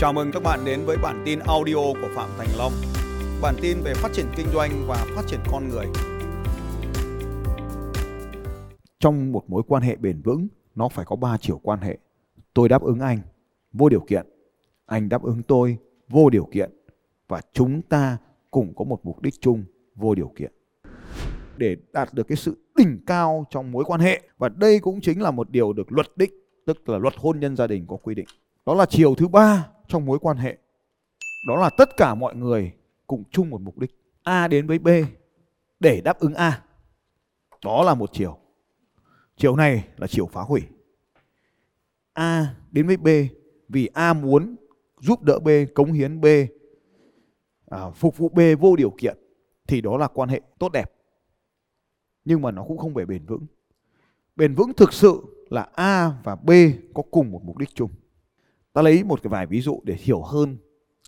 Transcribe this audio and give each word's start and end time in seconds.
Chào 0.00 0.12
mừng 0.12 0.30
các 0.32 0.42
bạn 0.42 0.60
đến 0.64 0.80
với 0.84 0.96
bản 1.02 1.22
tin 1.26 1.38
audio 1.38 1.74
của 1.74 2.08
Phạm 2.14 2.30
Thành 2.38 2.48
Long. 2.58 2.72
Bản 3.42 3.54
tin 3.62 3.80
về 3.84 3.94
phát 3.94 4.12
triển 4.12 4.26
kinh 4.36 4.46
doanh 4.54 4.84
và 4.88 5.06
phát 5.14 5.22
triển 5.26 5.40
con 5.50 5.68
người. 5.68 5.86
Trong 9.00 9.32
một 9.32 9.50
mối 9.50 9.62
quan 9.68 9.82
hệ 9.82 9.96
bền 9.96 10.22
vững, 10.22 10.48
nó 10.74 10.88
phải 10.88 11.04
có 11.04 11.16
ba 11.16 11.36
chiều 11.40 11.60
quan 11.62 11.80
hệ. 11.80 11.98
Tôi 12.54 12.68
đáp 12.68 12.82
ứng 12.82 13.00
anh 13.00 13.18
vô 13.72 13.88
điều 13.88 14.00
kiện, 14.00 14.26
anh 14.86 15.08
đáp 15.08 15.22
ứng 15.22 15.42
tôi 15.42 15.76
vô 16.08 16.30
điều 16.30 16.48
kiện 16.52 16.70
và 17.28 17.40
chúng 17.52 17.82
ta 17.82 18.18
cùng 18.50 18.74
có 18.76 18.84
một 18.84 19.00
mục 19.02 19.22
đích 19.22 19.34
chung 19.40 19.64
vô 19.94 20.14
điều 20.14 20.32
kiện 20.36 20.52
để 21.56 21.76
đạt 21.92 22.14
được 22.14 22.28
cái 22.28 22.36
sự 22.36 22.56
đỉnh 22.76 23.00
cao 23.06 23.46
trong 23.50 23.72
mối 23.72 23.84
quan 23.84 24.00
hệ 24.00 24.22
và 24.38 24.48
đây 24.48 24.78
cũng 24.78 25.00
chính 25.00 25.22
là 25.22 25.30
một 25.30 25.50
điều 25.50 25.72
được 25.72 25.92
luật 25.92 26.06
định 26.16 26.30
tức 26.66 26.88
là 26.88 26.98
luật 26.98 27.14
hôn 27.16 27.40
nhân 27.40 27.56
gia 27.56 27.66
đình 27.66 27.84
có 27.88 27.96
quy 27.96 28.14
định 28.14 28.26
đó 28.66 28.74
là 28.74 28.86
chiều 28.86 29.14
thứ 29.14 29.28
ba 29.28 29.68
trong 29.88 30.06
mối 30.06 30.18
quan 30.18 30.36
hệ. 30.36 30.58
Đó 31.48 31.56
là 31.56 31.70
tất 31.70 31.96
cả 31.96 32.14
mọi 32.14 32.36
người 32.36 32.72
cùng 33.06 33.24
chung 33.30 33.50
một 33.50 33.60
mục 33.60 33.78
đích. 33.78 33.90
A 34.22 34.48
đến 34.48 34.66
với 34.66 34.78
b 34.78 34.88
để 35.80 36.00
đáp 36.00 36.18
ứng 36.18 36.34
a. 36.34 36.62
Đó 37.64 37.82
là 37.84 37.94
một 37.94 38.10
chiều. 38.12 38.38
Chiều 39.36 39.56
này 39.56 39.88
là 39.96 40.06
chiều 40.06 40.26
phá 40.26 40.42
hủy. 40.42 40.62
A 42.12 42.54
đến 42.70 42.86
với 42.86 42.96
b 42.96 43.08
vì 43.68 43.86
a 43.94 44.12
muốn 44.12 44.56
giúp 45.00 45.22
đỡ 45.22 45.38
b 45.38 45.48
cống 45.74 45.92
hiến 45.92 46.20
b 46.20 46.26
à, 47.66 47.90
phục 47.90 48.18
vụ 48.18 48.28
b 48.28 48.40
vô 48.60 48.76
điều 48.76 48.90
kiện 48.90 49.18
thì 49.66 49.80
đó 49.80 49.96
là 49.96 50.08
quan 50.08 50.28
hệ 50.28 50.40
tốt 50.58 50.72
đẹp. 50.72 50.92
Nhưng 52.24 52.42
mà 52.42 52.50
nó 52.50 52.64
cũng 52.64 52.78
không 52.78 52.94
phải 52.94 53.06
bền 53.06 53.26
vững. 53.26 53.46
Bền 54.36 54.54
vững 54.54 54.72
thực 54.72 54.92
sự 54.92 55.22
là 55.50 55.68
a 55.74 56.12
và 56.24 56.36
b 56.36 56.50
có 56.94 57.02
cùng 57.10 57.30
một 57.30 57.40
mục 57.44 57.58
đích 57.58 57.74
chung 57.74 57.90
ta 58.72 58.82
lấy 58.82 59.04
một 59.04 59.22
cái 59.22 59.28
vài 59.28 59.46
ví 59.46 59.60
dụ 59.60 59.80
để 59.84 59.96
hiểu 59.98 60.22
hơn 60.22 60.56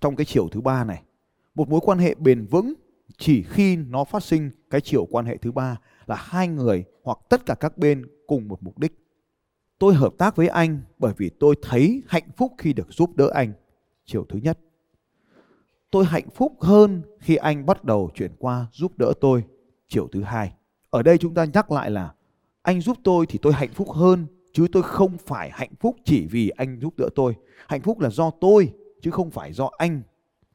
trong 0.00 0.16
cái 0.16 0.24
chiều 0.24 0.48
thứ 0.48 0.60
ba 0.60 0.84
này. 0.84 1.02
Một 1.54 1.68
mối 1.68 1.80
quan 1.82 1.98
hệ 1.98 2.14
bền 2.14 2.46
vững 2.46 2.74
chỉ 3.18 3.42
khi 3.42 3.76
nó 3.76 4.04
phát 4.04 4.22
sinh 4.22 4.50
cái 4.70 4.80
chiều 4.80 5.06
quan 5.10 5.26
hệ 5.26 5.36
thứ 5.36 5.52
ba 5.52 5.78
là 6.06 6.16
hai 6.18 6.48
người 6.48 6.84
hoặc 7.02 7.18
tất 7.28 7.46
cả 7.46 7.54
các 7.54 7.78
bên 7.78 8.06
cùng 8.26 8.48
một 8.48 8.62
mục 8.62 8.78
đích. 8.78 8.92
Tôi 9.78 9.94
hợp 9.94 10.14
tác 10.18 10.36
với 10.36 10.48
anh 10.48 10.80
bởi 10.98 11.12
vì 11.16 11.30
tôi 11.40 11.54
thấy 11.62 12.02
hạnh 12.06 12.30
phúc 12.36 12.52
khi 12.58 12.72
được 12.72 12.92
giúp 12.92 13.16
đỡ 13.16 13.30
anh. 13.34 13.52
Chiều 14.04 14.26
thứ 14.28 14.38
nhất, 14.42 14.58
tôi 15.90 16.04
hạnh 16.04 16.30
phúc 16.34 16.56
hơn 16.60 17.02
khi 17.18 17.36
anh 17.36 17.66
bắt 17.66 17.84
đầu 17.84 18.10
chuyển 18.14 18.32
qua 18.38 18.66
giúp 18.72 18.98
đỡ 18.98 19.12
tôi. 19.20 19.44
Chiều 19.88 20.08
thứ 20.12 20.22
hai, 20.22 20.52
ở 20.90 21.02
đây 21.02 21.18
chúng 21.18 21.34
ta 21.34 21.44
nhắc 21.44 21.70
lại 21.70 21.90
là 21.90 22.14
anh 22.62 22.80
giúp 22.80 22.96
tôi 23.04 23.26
thì 23.26 23.38
tôi 23.42 23.52
hạnh 23.52 23.70
phúc 23.74 23.90
hơn 23.90 24.26
chứ 24.52 24.66
tôi 24.72 24.82
không 24.82 25.18
phải 25.18 25.50
hạnh 25.52 25.72
phúc 25.80 25.96
chỉ 26.04 26.26
vì 26.26 26.48
anh 26.48 26.78
giúp 26.80 26.94
đỡ 26.96 27.08
tôi. 27.14 27.36
Hạnh 27.68 27.82
phúc 27.82 28.00
là 28.00 28.10
do 28.10 28.30
tôi, 28.30 28.72
chứ 29.02 29.10
không 29.10 29.30
phải 29.30 29.52
do 29.52 29.70
anh. 29.78 30.02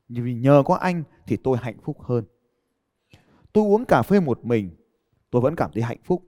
Vì 0.10 0.34
nhờ 0.34 0.64
có 0.66 0.76
anh 0.76 1.04
thì 1.28 1.38
tôi 1.38 1.58
hạnh 1.58 1.78
phúc 1.84 2.02
hơn. 2.02 2.24
Tôi 3.54 3.64
uống 3.64 3.86
cà 3.86 4.02
phê 4.02 4.20
một 4.20 4.46
mình, 4.46 4.70
tôi 5.32 5.42
vẫn 5.42 5.56
cảm 5.56 5.72
thấy 5.74 5.84
hạnh 5.84 6.00
phúc. 6.04 6.24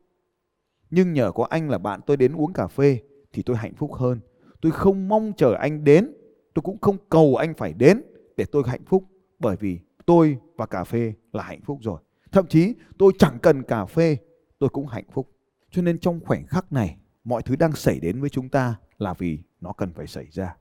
Nhưng 0.89 1.13
nhờ 1.13 1.31
có 1.35 1.47
anh 1.49 1.69
là 1.69 1.77
bạn 1.77 1.99
tôi 2.05 2.17
đến 2.17 2.35
uống 2.35 2.53
cà 2.53 2.67
phê 2.67 2.99
thì 3.33 3.41
tôi 3.41 3.55
hạnh 3.55 3.73
phúc 3.73 3.93
hơn. 3.93 4.19
Tôi 4.61 4.71
không 4.71 5.07
mong 5.07 5.33
chờ 5.37 5.53
anh 5.53 5.83
đến, 5.83 6.11
tôi 6.53 6.63
cũng 6.63 6.77
không 6.81 6.97
cầu 7.09 7.35
anh 7.35 7.53
phải 7.53 7.73
đến 7.73 8.01
để 8.37 8.45
tôi 8.51 8.63
hạnh 8.65 8.85
phúc. 8.85 9.03
Bởi 9.39 9.55
vì 9.55 9.79
tôi 10.05 10.37
và 10.55 10.65
cà 10.65 10.83
phê 10.83 11.13
là 11.33 11.43
hạnh 11.43 11.61
phúc 11.65 11.79
rồi. 11.81 12.01
Thậm 12.31 12.47
chí 12.47 12.73
tôi 12.97 13.11
chẳng 13.19 13.39
cần 13.41 13.63
cà 13.63 13.85
phê, 13.85 14.17
tôi 14.59 14.69
cũng 14.69 14.87
hạnh 14.87 15.05
phúc. 15.11 15.31
Cho 15.71 15.81
nên 15.81 15.99
trong 15.99 16.19
khoảnh 16.19 16.47
khắc 16.47 16.73
này 16.73 16.97
mọi 17.27 17.41
thứ 17.43 17.55
đang 17.55 17.71
xảy 17.71 17.99
đến 17.99 18.21
với 18.21 18.29
chúng 18.29 18.49
ta 18.49 18.75
là 18.97 19.13
vì 19.13 19.39
nó 19.61 19.73
cần 19.73 19.93
phải 19.93 20.07
xảy 20.07 20.27
ra. 20.31 20.55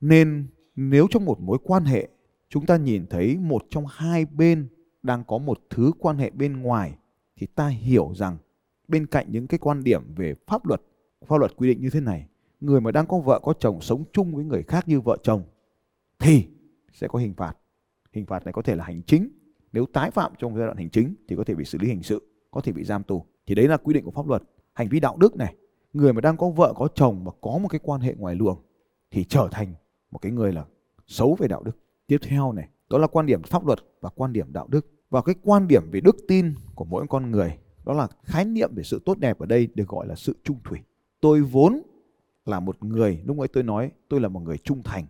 Nên 0.00 0.46
nếu 0.76 1.06
trong 1.10 1.24
một 1.24 1.40
mối 1.40 1.58
quan 1.62 1.84
hệ, 1.84 2.08
chúng 2.48 2.66
ta 2.66 2.76
nhìn 2.76 3.06
thấy 3.10 3.36
một 3.36 3.62
trong 3.70 3.84
hai 3.90 4.24
bên 4.24 4.68
đang 5.02 5.24
có 5.24 5.38
một 5.38 5.60
thứ 5.70 5.92
quan 5.98 6.18
hệ 6.18 6.30
bên 6.30 6.60
ngoài, 6.60 6.98
thì 7.36 7.46
ta 7.46 7.68
hiểu 7.68 8.12
rằng 8.14 8.36
bên 8.88 9.06
cạnh 9.06 9.26
những 9.28 9.46
cái 9.46 9.58
quan 9.58 9.84
điểm 9.84 10.14
về 10.14 10.34
pháp 10.46 10.66
luật 10.66 10.82
pháp 11.26 11.36
luật 11.36 11.56
quy 11.56 11.68
định 11.68 11.80
như 11.80 11.90
thế 11.90 12.00
này, 12.00 12.26
người 12.60 12.80
mà 12.80 12.90
đang 12.90 13.06
có 13.06 13.18
vợ, 13.18 13.40
có 13.42 13.54
chồng, 13.58 13.80
sống 13.80 14.04
chung 14.12 14.34
với 14.34 14.44
người 14.44 14.62
khác 14.62 14.88
như 14.88 15.00
vợ 15.00 15.16
chồng, 15.22 15.42
thì 16.18 16.46
sẽ 16.92 17.08
có 17.08 17.18
hình 17.18 17.34
phạt. 17.34 17.54
Hình 18.12 18.26
phạt 18.26 18.44
này 18.44 18.52
có 18.52 18.62
thể 18.62 18.76
là 18.76 18.84
hành 18.84 19.02
chính. 19.02 19.28
Nếu 19.72 19.86
tái 19.92 20.10
phạm 20.10 20.32
trong 20.38 20.56
giai 20.56 20.66
đoạn 20.66 20.76
hành 20.76 20.90
chính 20.90 21.14
thì 21.28 21.36
có 21.36 21.44
thể 21.44 21.54
bị 21.54 21.64
xử 21.64 21.78
lý 21.78 21.88
hình 21.88 22.02
sự, 22.02 22.22
có 22.50 22.60
thể 22.60 22.72
bị 22.72 22.84
giam 22.84 23.02
tù. 23.02 23.26
Thì 23.46 23.54
đấy 23.54 23.68
là 23.68 23.76
quy 23.76 23.94
định 23.94 24.04
của 24.04 24.10
pháp 24.10 24.26
luật. 24.26 24.42
Hành 24.72 24.88
vi 24.88 25.00
đạo 25.00 25.16
đức 25.16 25.36
này 25.36 25.54
người 25.92 26.12
mà 26.12 26.20
đang 26.20 26.36
có 26.36 26.50
vợ, 26.50 26.74
có 26.76 26.88
chồng 26.94 27.24
mà 27.24 27.30
có 27.40 27.58
một 27.58 27.68
cái 27.68 27.80
quan 27.82 28.00
hệ 28.00 28.14
ngoài 28.14 28.34
luồng 28.34 28.58
thì 29.10 29.24
trở 29.24 29.48
thành 29.50 29.74
một 30.10 30.18
cái 30.18 30.32
người 30.32 30.52
là 30.52 30.64
xấu 31.06 31.36
về 31.38 31.48
đạo 31.48 31.62
đức. 31.62 31.78
Tiếp 32.06 32.18
theo 32.22 32.52
này, 32.52 32.68
đó 32.90 32.98
là 32.98 33.06
quan 33.06 33.26
điểm 33.26 33.42
pháp 33.42 33.66
luật 33.66 33.78
và 34.00 34.10
quan 34.10 34.32
điểm 34.32 34.52
đạo 34.52 34.66
đức. 34.68 34.86
Và 35.10 35.22
cái 35.22 35.34
quan 35.42 35.68
điểm 35.68 35.90
về 35.90 36.00
đức 36.00 36.16
tin 36.28 36.54
của 36.74 36.84
mỗi 36.84 37.06
con 37.08 37.30
người, 37.30 37.58
đó 37.84 37.92
là 37.92 38.08
khái 38.22 38.44
niệm 38.44 38.74
về 38.74 38.82
sự 38.82 39.02
tốt 39.04 39.18
đẹp 39.18 39.38
ở 39.38 39.46
đây 39.46 39.68
được 39.74 39.88
gọi 39.88 40.06
là 40.06 40.14
sự 40.14 40.36
trung 40.44 40.58
thủy. 40.64 40.78
Tôi 41.20 41.40
vốn 41.40 41.82
là 42.46 42.60
một 42.60 42.84
người, 42.84 43.22
lúc 43.24 43.38
ấy 43.38 43.48
tôi 43.48 43.62
nói, 43.62 43.90
tôi 44.08 44.20
là 44.20 44.28
một 44.28 44.40
người 44.40 44.58
trung 44.58 44.82
thành. 44.82 45.06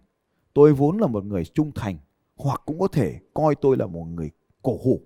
Tôi 0.54 0.72
vốn 0.72 0.98
là 0.98 1.06
một 1.06 1.24
người 1.24 1.44
trung 1.44 1.72
thành, 1.74 1.96
hoặc 2.36 2.62
cũng 2.66 2.78
có 2.78 2.88
thể 2.88 3.20
coi 3.34 3.54
tôi 3.54 3.76
là 3.76 3.86
một 3.86 4.04
người 4.04 4.30
cổ 4.62 4.78
hủ. 4.84 5.00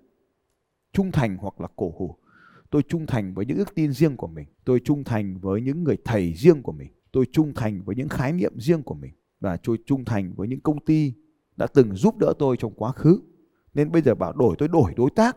Trung 0.93 1.13
thành 1.13 1.37
hoặc 1.37 1.61
là 1.61 1.69
cổ 1.77 1.93
hủ 1.97 2.17
tôi 2.71 2.83
trung 2.89 3.07
thành 3.07 3.35
với 3.35 3.47
những 3.47 3.59
ước 3.59 3.75
tin 3.75 3.93
riêng 3.93 4.17
của 4.17 4.27
mình. 4.27 4.49
Tôi 4.65 4.81
trung 4.85 5.05
thành 5.05 5.39
với 5.41 5.61
những 5.61 5.85
người 5.85 5.97
thầy 6.05 6.35
riêng 6.35 6.63
của 6.63 6.73
mình. 6.73 6.93
Tôi 7.13 7.27
trung 7.33 7.55
thành 7.55 7.83
với 7.85 7.97
những 7.97 8.09
khái 8.09 8.33
niệm 8.33 8.53
riêng 8.59 8.83
của 8.83 8.95
mình. 8.95 9.15
Và 9.41 9.57
tôi 9.57 9.79
trung 9.87 10.05
thành 10.05 10.35
với 10.37 10.49
những 10.49 10.61
công 10.61 10.85
ty 10.85 11.13
đã 11.57 11.67
từng 11.67 11.95
giúp 11.95 12.19
đỡ 12.19 12.33
tôi 12.39 12.57
trong 12.57 12.73
quá 12.77 12.93
khứ. 12.93 13.21
Nên 13.75 13.93
bây 13.93 14.03
giờ 14.03 14.15
bảo 14.15 14.33
đổi 14.33 14.57
tôi 14.59 14.69
đổi 14.69 14.95
đối 14.97 15.11
tác. 15.11 15.37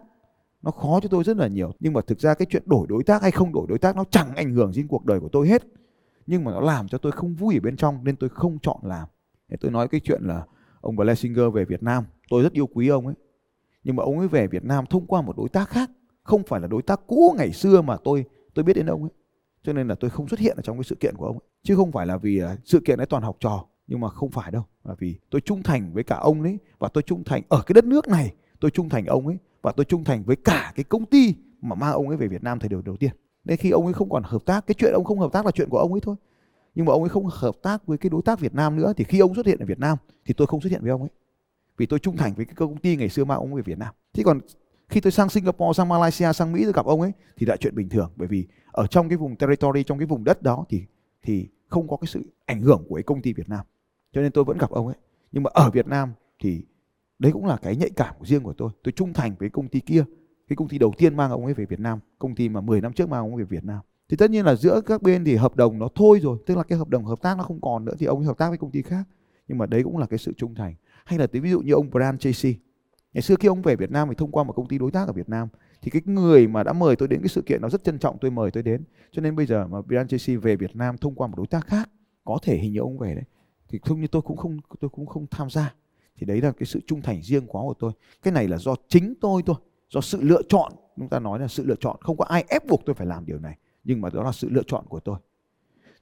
Nó 0.62 0.72
khó 0.72 1.00
cho 1.04 1.10
tôi 1.10 1.24
rất 1.24 1.38
là 1.38 1.48
nhiều. 1.48 1.72
Nhưng 1.80 1.94
mà 1.94 2.02
thực 2.08 2.20
ra 2.20 2.34
cái 2.34 2.46
chuyện 2.50 2.64
đổi 2.66 2.88
đối 2.90 3.04
tác 3.04 3.22
hay 3.22 3.32
không 3.32 3.54
đổi 3.54 3.66
đối 3.70 3.78
tác 3.78 3.96
nó 3.96 4.04
chẳng 4.12 4.36
ảnh 4.36 4.54
hưởng 4.54 4.72
đến 4.76 4.88
cuộc 4.88 5.06
đời 5.06 5.20
của 5.20 5.30
tôi 5.30 5.48
hết. 5.48 5.64
Nhưng 6.28 6.44
mà 6.44 6.52
nó 6.52 6.60
làm 6.60 6.88
cho 6.88 6.98
tôi 6.98 7.12
không 7.12 7.36
vui 7.36 7.56
ở 7.56 7.60
bên 7.64 7.78
trong 7.78 8.04
nên 8.04 8.16
tôi 8.16 8.30
không 8.30 8.60
chọn 8.60 8.78
làm. 8.84 9.08
Để 9.48 9.58
tôi 9.62 9.72
nói 9.72 9.88
cái 9.88 10.02
chuyện 10.04 10.24
là 10.24 10.46
ông 10.82 10.96
Blessinger 10.96 11.54
về 11.54 11.66
Việt 11.66 11.84
Nam. 11.84 12.04
Tôi 12.30 12.44
rất 12.44 12.54
yêu 12.54 12.68
quý 12.68 12.88
ông 12.88 13.06
ấy. 13.06 13.16
Nhưng 13.84 13.96
mà 13.96 14.04
ông 14.04 14.20
ấy 14.20 14.28
về 14.28 14.48
Việt 14.48 14.64
Nam 14.64 14.86
thông 14.90 15.08
qua 15.08 15.22
một 15.22 15.38
đối 15.38 15.50
tác 15.50 15.70
khác 15.70 15.90
không 16.30 16.44
phải 16.44 16.60
là 16.60 16.68
đối 16.68 16.82
tác 16.82 17.02
cũ 17.08 17.36
ngày 17.38 17.54
xưa 17.54 17.82
mà 17.82 17.98
tôi 18.04 18.26
tôi 18.54 18.64
biết 18.64 18.74
đến 18.74 18.86
ông 18.86 19.02
ấy. 19.02 19.12
Cho 19.64 19.74
nên 19.74 19.88
là 19.88 19.96
tôi 19.96 20.10
không 20.10 20.28
xuất 20.28 20.40
hiện 20.40 20.56
ở 20.56 20.62
trong 20.62 20.78
cái 20.78 20.84
sự 20.84 20.96
kiện 20.96 21.16
của 21.18 21.26
ông 21.26 21.40
ấy. 21.40 21.48
Chứ 21.64 21.76
không 21.76 21.92
phải 21.92 22.06
là 22.06 22.18
vì 22.18 22.40
à, 22.40 22.58
sự 22.66 22.80
kiện 22.86 23.00
ấy 23.00 23.06
toàn 23.06 23.24
học 23.24 23.38
trò, 23.40 23.66
nhưng 23.88 24.00
mà 24.00 24.10
không 24.10 24.32
phải 24.32 24.52
đâu. 24.52 24.64
Là 24.84 24.96
vì 25.00 25.16
tôi 25.30 25.42
trung 25.42 25.64
thành 25.64 25.94
với 25.94 26.04
cả 26.04 26.16
ông 26.16 26.42
ấy, 26.42 26.58
và 26.80 26.88
tôi 26.88 27.04
trung 27.04 27.24
thành 27.24 27.42
ở 27.50 27.62
cái 27.66 27.74
đất 27.74 27.86
nước 27.86 28.08
này, 28.08 28.34
tôi 28.60 28.72
trung 28.72 28.90
thành 28.90 29.06
ông 29.06 29.28
ấy, 29.28 29.38
và 29.62 29.72
tôi 29.72 29.86
trung 29.86 30.04
thành 30.04 30.24
với 30.24 30.36
cả 30.36 30.74
cái 30.76 30.84
công 30.84 31.06
ty 31.06 31.36
mà 31.62 31.76
mang 31.76 31.94
ông 31.94 32.08
ấy 32.08 32.18
về 32.18 32.28
Việt 32.28 32.44
Nam 32.44 32.60
thời 32.60 32.70
điểm 32.70 32.84
đầu 32.84 32.98
tiên. 32.98 33.12
Nên 33.44 33.58
khi 33.58 33.70
ông 33.70 33.86
ấy 33.86 33.94
không 33.94 34.10
còn 34.10 34.24
hợp 34.26 34.46
tác, 34.46 34.68
cái 34.68 34.76
chuyện 34.78 34.94
ông 34.94 35.04
không 35.04 35.20
hợp 35.20 35.32
tác 35.34 35.46
là 35.46 35.52
chuyện 35.52 35.70
của 35.70 35.78
ông 35.78 35.92
ấy 35.92 36.02
thôi. 36.02 36.16
Nhưng 36.76 36.86
mà 36.86 36.94
ông 36.94 37.04
ấy 37.04 37.10
không 37.10 37.26
hợp 37.32 37.56
tác 37.62 37.88
với 37.88 37.98
cái 37.98 38.10
đối 38.10 38.22
tác 38.22 38.40
Việt 38.40 38.54
Nam 38.54 38.76
nữa, 38.76 38.94
thì 38.98 39.04
khi 39.04 39.20
ông 39.20 39.36
xuất 39.36 39.46
hiện 39.46 39.60
ở 39.60 39.66
Việt 39.66 39.80
Nam, 39.80 39.98
thì 40.26 40.34
tôi 40.34 40.48
không 40.48 40.62
xuất 40.62 40.70
hiện 40.70 40.82
với 40.82 40.92
ông 40.92 41.02
ấy. 41.02 41.10
Vì 41.78 41.86
tôi 41.86 42.00
trung 42.00 42.18
thành 42.18 42.34
với 42.34 42.46
cái 42.46 42.56
công 42.56 42.78
ty 42.78 42.96
ngày 42.96 43.10
xưa 43.10 43.26
mang 43.26 43.40
ông 43.40 43.54
về 43.54 43.62
Việt 43.62 43.78
Nam. 43.78 43.94
Thế 44.14 44.24
còn 44.24 44.40
khi 44.90 45.02
tôi 45.02 45.12
sang 45.12 45.30
Singapore, 45.30 45.78
sang 45.78 45.90
Malaysia, 45.90 46.34
sang 46.34 46.52
Mỹ 46.52 46.64
tôi 46.64 46.74
gặp 46.74 46.86
ông 46.86 47.02
ấy 47.02 47.12
thì 47.38 47.46
lại 47.46 47.58
chuyện 47.58 47.76
bình 47.76 47.90
thường. 47.90 48.12
Bởi 48.16 48.28
vì 48.28 48.48
ở 48.72 48.88
trong 48.88 49.10
cái 49.10 49.18
vùng 49.18 49.36
territory, 49.36 49.84
trong 49.84 49.98
cái 49.98 50.06
vùng 50.06 50.24
đất 50.24 50.42
đó 50.42 50.66
thì 50.70 50.84
thì 51.22 51.48
không 51.68 51.88
có 51.88 51.98
cái 51.98 52.08
sự 52.08 52.22
ảnh 52.46 52.62
hưởng 52.62 52.86
của 52.90 52.96
cái 52.96 53.04
công 53.04 53.22
ty 53.22 53.34
Việt 53.34 53.50
Nam. 53.50 53.66
Cho 54.14 54.22
nên 54.22 54.32
tôi 54.32 54.44
vẫn 54.44 54.58
gặp 54.58 54.70
ông 54.70 54.88
ấy. 54.88 54.96
Nhưng 55.32 55.44
mà 55.44 55.50
ở 55.54 55.70
Việt 55.70 55.88
Nam 55.88 56.14
thì 56.40 56.62
đấy 57.20 57.32
cũng 57.32 57.46
là 57.46 57.58
cái 57.58 57.76
nhạy 57.76 57.90
cảm 57.90 58.16
của 58.20 58.26
riêng 58.26 58.44
của 58.44 58.54
tôi. 58.54 58.70
Tôi 58.84 58.92
trung 58.92 59.14
thành 59.14 59.36
với 59.40 59.50
công 59.50 59.68
ty 59.68 59.80
kia. 59.80 60.04
Cái 60.48 60.56
công 60.56 60.68
ty 60.68 60.78
đầu 60.78 60.94
tiên 60.98 61.18
mang 61.18 61.32
ông 61.32 61.46
ấy 61.46 61.54
về 61.54 61.66
Việt 61.66 61.80
Nam. 61.80 62.00
Công 62.20 62.36
ty 62.36 62.50
mà 62.50 62.62
10 62.62 62.82
năm 62.82 62.94
trước 62.94 63.10
mang 63.10 63.20
ông 63.20 63.36
ấy 63.36 63.44
về 63.44 63.48
Việt 63.50 63.64
Nam. 63.64 63.80
Thì 64.10 64.18
tất 64.18 64.32
nhiên 64.32 64.46
là 64.46 64.56
giữa 64.56 64.82
các 64.82 65.02
bên 65.02 65.26
thì 65.26 65.36
hợp 65.36 65.56
đồng 65.56 65.80
nó 65.80 65.88
thôi 65.96 66.20
rồi. 66.24 66.38
Tức 66.46 66.58
là 66.58 66.64
cái 66.64 66.78
hợp 66.78 66.90
đồng 66.90 67.06
hợp 67.06 67.22
tác 67.22 67.38
nó 67.38 67.44
không 67.44 67.62
còn 67.62 67.86
nữa 67.86 67.94
thì 68.00 68.06
ông 68.06 68.20
ấy 68.20 68.26
hợp 68.26 68.38
tác 68.38 68.50
với 68.50 68.58
công 68.58 68.72
ty 68.72 68.82
khác. 68.82 69.04
Nhưng 69.48 69.58
mà 69.58 69.66
đấy 69.66 69.84
cũng 69.84 69.98
là 69.98 70.06
cái 70.06 70.20
sự 70.20 70.34
trung 70.38 70.56
thành. 70.56 70.76
Hay 71.06 71.20
là 71.20 71.28
ví 71.32 71.52
dụ 71.52 71.62
như 71.62 71.74
ông 71.74 71.90
Brian 71.90 72.18
Tracy 72.18 72.56
ngày 73.14 73.22
xưa 73.22 73.36
khi 73.40 73.48
ông 73.48 73.62
về 73.62 73.76
Việt 73.76 73.92
Nam 73.92 74.10
thì 74.10 74.16
thông 74.16 74.32
qua 74.32 74.44
một 74.44 74.54
công 74.54 74.68
ty 74.68 74.78
đối 74.78 74.92
tác 74.92 75.08
ở 75.08 75.14
Việt 75.14 75.30
Nam, 75.30 75.48
thì 75.82 75.92
cái 75.92 76.02
người 76.06 76.48
mà 76.48 76.64
đã 76.64 76.74
mời 76.74 76.96
tôi 76.96 77.08
đến 77.08 77.22
cái 77.22 77.30
sự 77.30 77.42
kiện 77.42 77.62
nó 77.62 77.70
rất 77.70 77.84
trân 77.84 78.00
trọng 78.00 78.18
tôi 78.22 78.32
mời 78.32 78.52
tôi 78.52 78.64
đến. 78.64 78.84
Cho 79.12 79.22
nên 79.22 79.36
bây 79.36 79.46
giờ 79.46 79.68
mà 79.68 79.82
Brian 79.82 80.08
Tracy 80.08 80.36
về 80.36 80.56
Việt 80.56 80.76
Nam 80.76 80.98
thông 80.98 81.16
qua 81.16 81.28
một 81.28 81.38
đối 81.38 81.48
tác 81.48 81.68
khác, 81.68 81.90
có 82.24 82.40
thể 82.42 82.58
hình 82.58 82.74
như 82.74 82.80
ông 82.80 82.98
về 82.98 83.16
đấy, 83.16 83.24
thì 83.68 83.80
không 83.82 84.02
như 84.02 84.08
tôi 84.08 84.22
cũng 84.22 84.38
không, 84.38 84.58
tôi 84.80 84.90
cũng 84.90 85.06
không 85.06 85.26
tham 85.32 85.50
gia. 85.50 85.74
Thì 86.18 86.26
đấy 86.26 86.42
là 86.42 86.52
cái 86.52 86.66
sự 86.66 86.80
trung 86.88 87.02
thành 87.02 87.22
riêng 87.22 87.48
quá 87.48 87.62
của 87.62 87.74
tôi. 87.80 87.92
Cái 88.24 88.34
này 88.34 88.48
là 88.48 88.58
do 88.58 88.76
chính 88.88 89.14
tôi 89.22 89.42
thôi, 89.46 89.56
do 89.90 90.02
sự 90.02 90.22
lựa 90.22 90.42
chọn. 90.50 90.72
Chúng 90.98 91.10
ta 91.10 91.20
nói 91.20 91.40
là 91.40 91.48
sự 91.48 91.66
lựa 91.66 91.76
chọn, 91.80 91.98
không 92.02 92.18
có 92.18 92.26
ai 92.26 92.46
ép 92.48 92.68
buộc 92.68 92.82
tôi 92.86 92.94
phải 92.94 93.08
làm 93.08 93.26
điều 93.26 93.40
này, 93.40 93.58
nhưng 93.84 94.02
mà 94.02 94.10
đó 94.10 94.24
là 94.24 94.32
sự 94.32 94.50
lựa 94.50 94.64
chọn 94.68 94.86
của 94.86 95.00
tôi. 95.00 95.20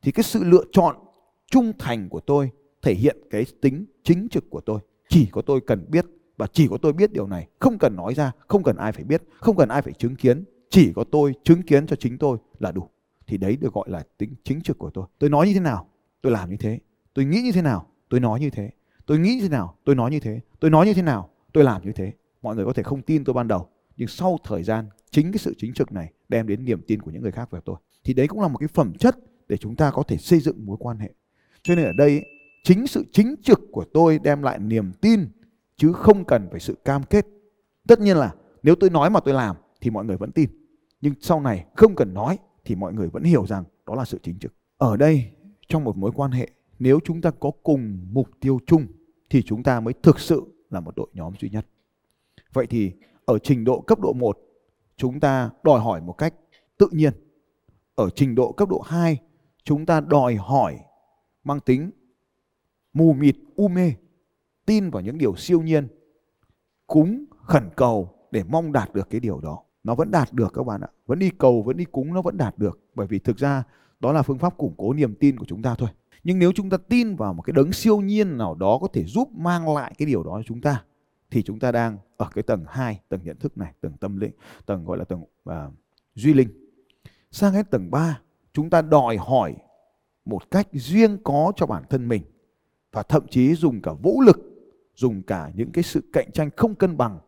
Thì 0.02 0.12
cái 0.12 0.24
sự 0.24 0.44
lựa 0.44 0.64
chọn 0.72 0.96
trung 1.52 1.72
thành 1.80 2.10
của 2.10 2.20
tôi 2.20 2.50
thể 2.82 2.94
hiện 2.94 3.18
cái 3.30 3.46
tính 3.62 3.86
chính 4.04 4.28
trực 4.30 4.50
của 4.50 4.62
tôi. 4.62 4.80
Chỉ 5.10 5.28
có 5.32 5.42
tôi 5.42 5.62
cần 5.62 5.86
biết 5.90 6.06
và 6.38 6.48
chỉ 6.54 6.68
có 6.68 6.78
tôi 6.78 6.94
biết 6.94 7.14
điều 7.14 7.28
này. 7.28 7.48
Không 7.60 7.78
cần 7.78 7.96
nói 7.96 8.14
ra, 8.14 8.32
không 8.48 8.64
cần 8.64 8.78
ai 8.78 8.92
phải 8.92 9.04
biết, 9.04 9.24
không 9.40 9.58
cần 9.58 9.70
ai 9.70 9.82
phải 9.82 9.94
chứng 9.94 10.16
kiến. 10.16 10.44
Chỉ 10.70 10.94
có 10.94 11.04
tôi 11.12 11.34
chứng 11.44 11.62
kiến 11.62 11.88
cho 11.88 11.96
chính 11.96 12.18
tôi 12.18 12.38
là 12.60 12.72
đủ. 12.72 12.90
Thì 13.28 13.38
đấy 13.38 13.58
được 13.62 13.74
gọi 13.74 13.90
là 13.90 14.04
tính 14.18 14.36
chính 14.44 14.62
trực 14.62 14.78
của 14.78 14.90
tôi. 14.90 15.06
Tôi 15.20 15.30
nói 15.30 15.48
như 15.48 15.54
thế 15.54 15.60
nào, 15.60 15.88
tôi 16.22 16.32
làm 16.32 16.50
như 16.50 16.58
thế. 16.58 16.80
Tôi 17.14 17.26
nghĩ 17.26 17.42
như 17.42 17.52
thế 17.52 17.62
nào, 17.62 17.88
tôi 18.10 18.20
nói 18.20 18.40
như 18.40 18.50
thế. 18.50 18.70
Tôi 19.06 19.20
nghĩ 19.20 19.36
như 19.36 19.42
thế 19.42 19.50
nào, 19.50 19.78
tôi 19.84 19.96
nói 19.96 20.12
như 20.12 20.20
thế. 20.20 20.40
Tôi 20.60 20.72
nói 20.72 20.86
như 20.86 20.94
thế 20.94 21.02
nào, 21.02 21.30
tôi 21.54 21.64
làm 21.64 21.86
như 21.86 21.92
thế. 21.92 22.12
Mọi 22.42 22.56
người 22.56 22.66
có 22.66 22.74
thể 22.74 22.84
không 22.84 23.02
tin 23.02 23.24
tôi 23.24 23.34
ban 23.34 23.48
đầu. 23.48 23.70
Nhưng 23.98 24.08
sau 24.08 24.38
thời 24.44 24.64
gian, 24.64 24.86
chính 25.12 25.32
cái 25.32 25.40
sự 25.40 25.54
chính 25.58 25.74
trực 25.74 25.92
này 25.92 26.12
đem 26.30 26.48
đến 26.48 26.66
niềm 26.66 26.82
tin 26.88 27.02
của 27.02 27.12
những 27.12 27.22
người 27.22 27.32
khác 27.32 27.52
về 27.52 27.60
tôi. 27.66 27.76
Thì 28.04 28.14
đấy 28.14 28.28
cũng 28.28 28.42
là 28.42 28.48
một 28.48 28.58
cái 28.58 28.68
phẩm 28.68 28.94
chất 29.00 29.18
để 29.48 29.58
chúng 29.58 29.76
ta 29.76 29.92
có 29.92 30.04
thể 30.04 30.18
xây 30.18 30.40
dựng 30.40 30.66
mối 30.66 30.78
quan 30.80 31.00
hệ. 31.00 31.10
Cho 31.62 31.76
nên 31.76 31.86
ở 31.86 31.94
đây, 31.94 32.26
chính 32.64 32.88
sự 32.88 33.06
chính 33.12 33.36
trực 33.44 33.60
của 33.72 33.86
tôi 33.94 34.20
đem 34.24 34.42
lại 34.42 34.60
niềm 34.60 34.92
tin 35.02 35.28
chứ 35.78 35.94
không 35.94 36.26
cần 36.26 36.48
phải 36.52 36.60
sự 36.60 36.76
cam 36.86 37.04
kết. 37.04 37.28
Tất 37.88 38.00
nhiên 38.00 38.18
là, 38.18 38.36
nếu 38.64 38.76
tôi 38.76 38.90
nói 38.90 39.10
mà 39.10 39.20
tôi 39.20 39.34
làm, 39.34 39.56
thì 39.82 39.90
mọi 39.90 40.06
người 40.06 40.18
vẫn 40.18 40.32
tin. 40.32 40.50
Nhưng 41.02 41.14
sau 41.22 41.42
này 41.42 41.66
không 41.76 41.96
cần 41.96 42.14
nói, 42.14 42.38
thì 42.66 42.76
mọi 42.76 42.94
người 42.94 43.08
vẫn 43.08 43.24
hiểu 43.24 43.46
rằng 43.48 43.64
đó 43.88 43.96
là 43.96 44.06
sự 44.06 44.20
chính 44.24 44.40
trực. 44.40 44.54
Ở 44.78 44.98
đây, 44.98 45.32
trong 45.68 45.84
một 45.84 45.98
mối 45.98 46.12
quan 46.16 46.32
hệ, 46.32 46.50
nếu 46.80 47.00
chúng 47.04 47.22
ta 47.22 47.32
có 47.32 47.52
cùng 47.64 48.08
mục 48.12 48.30
tiêu 48.40 48.60
chung, 48.66 48.88
thì 49.30 49.42
chúng 49.42 49.64
ta 49.64 49.80
mới 49.80 49.94
thực 49.94 50.20
sự 50.20 50.44
là 50.70 50.80
một 50.80 50.96
đội 50.96 51.08
nhóm 51.14 51.34
duy 51.40 51.50
nhất. 51.50 51.68
Vậy 52.54 52.68
thì, 52.68 52.92
ở 53.26 53.40
trình 53.40 53.64
độ 53.64 53.82
cấp 53.82 54.00
độ 54.00 54.14
1 54.14 54.38
chúng 54.98 55.20
ta 55.20 55.50
đòi 55.64 55.80
hỏi 55.80 56.02
một 56.02 56.14
cách 56.14 56.34
tự 56.78 56.88
nhiên. 56.92 57.14
Ở 57.96 58.10
trình 58.16 58.36
độ 58.36 58.52
cấp 58.52 58.70
độ 58.70 58.82
2 58.86 59.18
chúng 59.64 59.86
ta 59.86 60.02
đòi 60.02 60.36
hỏi 60.36 60.80
mang 61.44 61.60
tính 61.60 61.92
mù 62.94 63.14
mịt, 63.14 63.36
u 63.56 63.68
mê 63.68 63.94
tin 64.68 64.90
vào 64.90 65.02
những 65.02 65.18
điều 65.18 65.36
siêu 65.36 65.62
nhiên 65.62 65.88
cúng 66.88 67.26
khẩn 67.44 67.70
cầu 67.76 68.10
để 68.32 68.44
mong 68.44 68.72
đạt 68.72 68.94
được 68.94 69.10
cái 69.10 69.20
điều 69.20 69.40
đó. 69.40 69.64
Nó 69.84 69.96
vẫn 69.96 70.12
đạt 70.12 70.34
được 70.34 70.54
các 70.54 70.64
bạn 70.64 70.82
ạ. 70.82 70.88
Vẫn 71.06 71.20
đi 71.20 71.30
cầu 71.38 71.62
vẫn 71.62 71.78
đi 71.78 71.86
cúng 71.86 72.14
nó 72.14 72.22
vẫn 72.22 72.38
đạt 72.38 72.58
được. 72.58 72.80
Bởi 72.96 73.08
vì 73.08 73.20
thực 73.20 73.38
ra 73.38 73.64
đó 74.00 74.14
là 74.14 74.22
phương 74.22 74.38
pháp 74.38 74.58
củng 74.58 74.74
cố 74.78 74.94
niềm 74.94 75.16
tin 75.16 75.38
của 75.38 75.46
chúng 75.46 75.62
ta 75.62 75.76
thôi. 75.76 75.90
Nhưng 76.24 76.40
nếu 76.40 76.52
chúng 76.52 76.70
ta 76.70 76.78
tin 76.78 77.16
vào 77.16 77.34
một 77.34 77.42
cái 77.42 77.54
đấng 77.54 77.74
siêu 77.74 78.02
nhiên 78.02 78.38
nào 78.38 78.56
đó 78.56 78.78
có 78.82 78.88
thể 78.94 79.04
giúp 79.04 79.30
mang 79.32 79.76
lại 79.76 79.94
cái 79.98 80.06
điều 80.06 80.24
đó 80.24 80.32
cho 80.38 80.44
chúng 80.48 80.62
ta 80.62 80.84
thì 81.32 81.44
chúng 81.44 81.60
ta 81.60 81.72
đang 81.72 81.98
ở 82.18 82.30
cái 82.34 82.44
tầng 82.44 82.66
2, 82.68 83.00
tầng 83.10 83.20
nhận 83.24 83.38
thức 83.38 83.58
này, 83.58 83.74
tầng 83.82 83.94
tâm 84.00 84.18
linh, 84.18 84.32
tầng 84.66 84.86
gọi 84.86 84.98
là 84.98 85.04
tầng 85.04 85.22
uh, 85.22 85.56
duy 86.16 86.34
linh. 86.34 86.50
Sang 87.32 87.54
cái 87.54 87.64
tầng 87.64 87.92
3, 87.92 88.20
chúng 88.54 88.70
ta 88.70 88.82
đòi 88.82 89.18
hỏi 89.18 89.56
một 90.26 90.52
cách 90.52 90.68
riêng 90.72 91.18
có 91.24 91.52
cho 91.56 91.66
bản 91.66 91.84
thân 91.90 92.08
mình 92.08 92.24
và 92.92 93.04
thậm 93.04 93.28
chí 93.28 93.56
dùng 93.56 93.82
cả 93.82 93.94
vũ 93.94 94.22
lực, 94.22 94.38
dùng 94.98 95.24
cả 95.24 95.52
những 95.56 95.72
cái 95.72 95.84
sự 95.84 96.02
cạnh 96.14 96.32
tranh 96.32 96.50
không 96.58 96.76
cân 96.76 96.98
bằng 96.98 97.20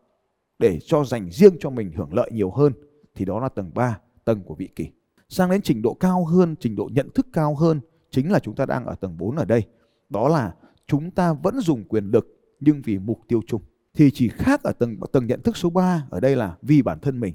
để 0.58 0.78
cho 0.86 1.04
dành 1.04 1.30
riêng 1.30 1.56
cho 1.60 1.70
mình 1.70 1.92
hưởng 1.92 2.14
lợi 2.14 2.30
nhiều 2.32 2.50
hơn 2.50 2.72
thì 3.14 3.24
đó 3.24 3.40
là 3.40 3.48
tầng 3.48 3.70
3, 3.74 3.98
tầng 4.24 4.42
của 4.42 4.54
vị 4.54 4.68
kỷ. 4.76 4.88
Sang 5.28 5.50
đến 5.50 5.62
trình 5.62 5.82
độ 5.82 5.94
cao 5.94 6.24
hơn, 6.24 6.54
trình 6.60 6.76
độ 6.76 6.90
nhận 6.92 7.10
thức 7.14 7.26
cao 7.32 7.54
hơn 7.54 7.80
chính 8.10 8.32
là 8.32 8.38
chúng 8.38 8.54
ta 8.54 8.66
đang 8.66 8.86
ở 8.86 8.94
tầng 8.94 9.16
4 9.18 9.36
ở 9.36 9.44
đây. 9.44 9.62
Đó 10.08 10.28
là 10.28 10.54
chúng 10.86 11.10
ta 11.10 11.32
vẫn 11.32 11.60
dùng 11.60 11.84
quyền 11.84 12.04
lực 12.04 12.56
nhưng 12.60 12.82
vì 12.82 12.98
mục 12.98 13.20
tiêu 13.28 13.40
chung. 13.46 13.62
Thì 13.94 14.10
chỉ 14.10 14.28
khác 14.28 14.62
ở 14.62 14.72
tầng 14.72 14.96
tầng 15.12 15.26
nhận 15.26 15.42
thức 15.42 15.56
số 15.56 15.70
3 15.70 16.06
ở 16.10 16.20
đây 16.20 16.36
là 16.36 16.56
vì 16.62 16.82
bản 16.82 16.98
thân 17.00 17.20
mình. 17.20 17.34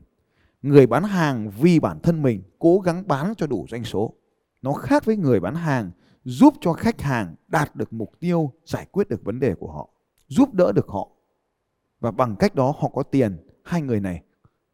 Người 0.62 0.88
bán 0.88 1.04
hàng 1.04 1.52
vì 1.62 1.80
bản 1.80 2.00
thân 2.00 2.22
mình 2.22 2.44
cố 2.60 2.80
gắng 2.80 3.08
bán 3.08 3.34
cho 3.38 3.48
đủ 3.48 3.66
doanh 3.70 3.84
số. 3.84 4.14
Nó 4.62 4.74
khác 4.74 5.06
với 5.06 5.18
người 5.18 5.40
bán 5.40 5.56
hàng 5.56 5.92
giúp 6.24 6.54
cho 6.62 6.74
khách 6.74 7.02
hàng 7.02 7.36
đạt 7.48 7.76
được 7.76 7.94
mục 7.94 8.12
tiêu, 8.20 8.52
giải 8.66 8.86
quyết 8.92 9.10
được 9.10 9.24
vấn 9.24 9.40
đề 9.40 9.56
của 9.56 9.72
họ, 9.72 9.90
giúp 10.28 10.54
đỡ 10.54 10.72
được 10.72 10.88
họ. 10.88 11.10
Và 12.00 12.12
bằng 12.12 12.36
cách 12.36 12.56
đó 12.56 12.74
họ 12.80 12.90
có 12.90 13.04
tiền, 13.04 13.38
hai 13.64 13.82
người 13.82 14.00
này 14.00 14.24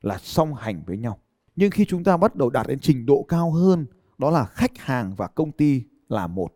là 0.02 0.18
song 0.22 0.54
hành 0.54 0.84
với 0.86 0.98
nhau. 0.98 1.20
Nhưng 1.56 1.72
khi 1.72 1.86
chúng 1.86 2.04
ta 2.04 2.18
bắt 2.18 2.36
đầu 2.36 2.50
đạt 2.50 2.68
đến 2.68 2.80
trình 2.80 3.06
độ 3.06 3.26
cao 3.28 3.52
hơn, 3.52 3.86
đó 4.18 4.30
là 4.30 4.46
khách 4.46 4.78
hàng 4.78 5.14
và 5.18 5.28
công 5.28 5.52
ty 5.52 5.84
là 6.10 6.28
một. 6.28 6.54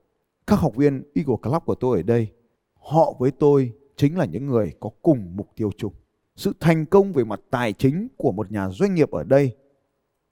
Các 0.47 0.59
học 0.59 0.75
viên 0.75 1.03
Eagle 1.15 1.35
Club 1.41 1.63
của 1.65 1.75
tôi 1.75 1.97
ở 1.97 2.03
đây, 2.03 2.31
họ 2.73 3.13
với 3.19 3.31
tôi 3.31 3.73
chính 3.95 4.17
là 4.17 4.25
những 4.25 4.45
người 4.45 4.73
có 4.79 4.89
cùng 5.01 5.35
mục 5.35 5.49
tiêu 5.55 5.71
chung. 5.77 5.93
Sự 6.35 6.53
thành 6.59 6.85
công 6.85 7.13
về 7.13 7.23
mặt 7.23 7.39
tài 7.49 7.73
chính 7.73 8.07
của 8.17 8.31
một 8.31 8.51
nhà 8.51 8.69
doanh 8.69 8.95
nghiệp 8.95 9.11
ở 9.11 9.23
đây 9.23 9.55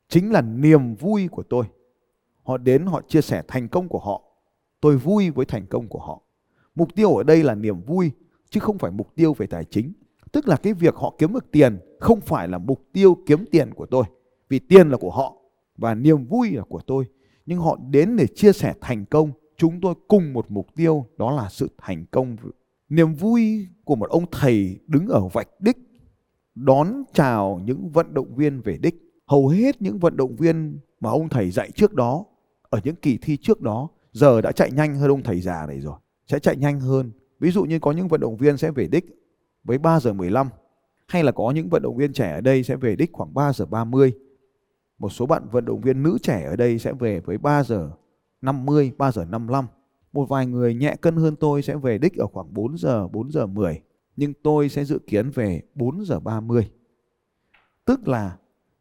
chính 0.08 0.32
là 0.32 0.42
niềm 0.42 0.96
vui 0.96 1.28
của 1.28 1.44
tôi. 1.44 1.66
Họ 2.44 2.58
đến 2.58 2.86
họ 2.86 3.02
chia 3.08 3.22
sẻ 3.22 3.44
thành 3.48 3.68
công 3.68 3.88
của 3.88 4.00
họ. 4.00 4.22
Tôi 4.82 4.98
vui 4.98 5.30
với 5.30 5.46
thành 5.46 5.66
công 5.66 5.88
của 5.88 6.00
họ. 6.00 6.22
Mục 6.76 6.90
tiêu 6.96 7.16
ở 7.16 7.24
đây 7.24 7.44
là 7.44 7.56
niềm 7.56 7.82
vui 7.82 8.12
chứ 8.54 8.60
không 8.60 8.78
phải 8.78 8.92
mục 8.92 9.16
tiêu 9.16 9.34
về 9.34 9.48
tài 9.48 9.66
chính. 9.66 9.94
Tức 10.32 10.48
là 10.48 10.56
cái 10.56 10.74
việc 10.74 10.96
họ 10.96 11.16
kiếm 11.18 11.34
được 11.34 11.52
tiền 11.52 11.80
không 12.00 12.22
phải 12.22 12.48
là 12.48 12.58
mục 12.58 12.82
tiêu 12.94 13.18
kiếm 13.26 13.46
tiền 13.52 13.74
của 13.74 13.86
tôi. 13.86 14.04
Vì 14.50 14.60
tiền 14.60 14.90
là 14.90 14.98
của 14.98 15.12
họ 15.12 15.38
và 15.78 15.96
niềm 15.96 16.26
vui 16.26 16.52
là 16.52 16.64
của 16.64 16.82
tôi. 16.88 17.06
Nhưng 17.46 17.60
họ 17.60 17.78
đến 17.90 18.16
để 18.16 18.28
chia 18.28 18.54
sẻ 18.54 18.74
thành 18.82 19.06
công. 19.06 19.32
Chúng 19.58 19.82
tôi 19.82 19.94
cùng 20.08 20.34
một 20.34 20.46
mục 20.50 20.68
tiêu 20.76 21.06
đó 21.18 21.32
là 21.32 21.50
sự 21.50 21.70
thành 21.78 22.06
công 22.12 22.38
niềm 22.90 23.14
vui 23.14 23.68
của 23.84 23.96
một 23.96 24.10
ông 24.10 24.26
thầy 24.32 24.80
đứng 24.88 25.08
ở 25.08 25.28
vạch 25.28 25.48
đích 25.60 25.78
đón 26.56 27.04
chào 27.14 27.62
những 27.66 27.90
vận 27.90 28.14
động 28.14 28.36
viên 28.36 28.62
về 28.62 28.78
đích. 28.82 28.96
Hầu 29.28 29.48
hết 29.48 29.82
những 29.82 30.00
vận 30.00 30.18
động 30.18 30.36
viên 30.36 30.80
mà 31.00 31.10
ông 31.10 31.30
thầy 31.30 31.52
dạy 31.52 31.72
trước 31.72 31.94
đó, 31.94 32.26
ở 32.70 32.80
những 32.84 32.96
kỳ 32.96 33.18
thi 33.22 33.38
trước 33.38 33.62
đó, 33.62 33.90
giờ 34.12 34.42
đã 34.42 34.52
chạy 34.52 34.72
nhanh 34.72 34.96
hơn 34.96 35.10
ông 35.10 35.24
thầy 35.24 35.42
già 35.42 35.66
này 35.68 35.80
rồi. 35.80 35.96
Sẽ 36.28 36.40
chạy 36.40 36.58
nhanh 36.58 36.80
hơn. 36.80 37.12
Ví 37.44 37.52
dụ 37.52 37.64
như 37.64 37.80
có 37.80 37.92
những 37.92 38.08
vận 38.08 38.22
động 38.22 38.38
viên 38.38 38.58
sẽ 38.58 38.72
về 38.72 38.88
đích 38.88 39.06
với 39.64 39.78
3 39.78 40.00
giờ 40.00 40.14
15 40.14 40.50
hay 41.08 41.24
là 41.24 41.32
có 41.32 41.52
những 41.52 41.70
vận 41.70 41.82
động 41.82 41.98
viên 41.98 42.14
trẻ 42.14 42.32
ở 42.32 42.42
đây 42.42 42.64
sẽ 42.64 42.76
về 42.76 42.96
đích 42.96 43.10
khoảng 43.14 43.34
3 43.34 43.54
giờ 43.54 43.66
30. 43.66 44.14
Một 44.98 45.10
số 45.10 45.26
bạn 45.26 45.48
vận 45.52 45.66
động 45.66 45.82
viên 45.82 46.04
nữ 46.04 46.18
trẻ 46.22 46.44
ở 46.44 46.56
đây 46.56 46.80
sẽ 46.80 46.94
về 46.94 47.20
với 47.20 47.38
3 47.38 47.64
giờ 47.64 47.92
50, 48.42 48.92
3 48.98 49.12
giờ 49.12 49.26
55 49.26 49.68
một 50.14 50.26
vài 50.30 50.46
người 50.46 50.74
nhẹ 50.74 50.96
cân 51.02 51.16
hơn 51.16 51.36
tôi 51.36 51.62
sẽ 51.62 51.76
về 51.76 51.98
đích 51.98 52.18
ở 52.18 52.28
khoảng 52.28 52.54
4 52.54 52.78
giờ, 52.78 53.08
4 53.08 53.32
giờ 53.32 53.46
10. 53.46 53.82
Nhưng 54.16 54.34
tôi 54.44 54.70
sẽ 54.70 54.86
dự 54.86 55.00
kiến 55.08 55.30
về 55.30 55.62
4 55.76 56.06
giờ 56.06 56.20
30. 56.20 56.70
Tức 57.86 58.08
là 58.08 58.38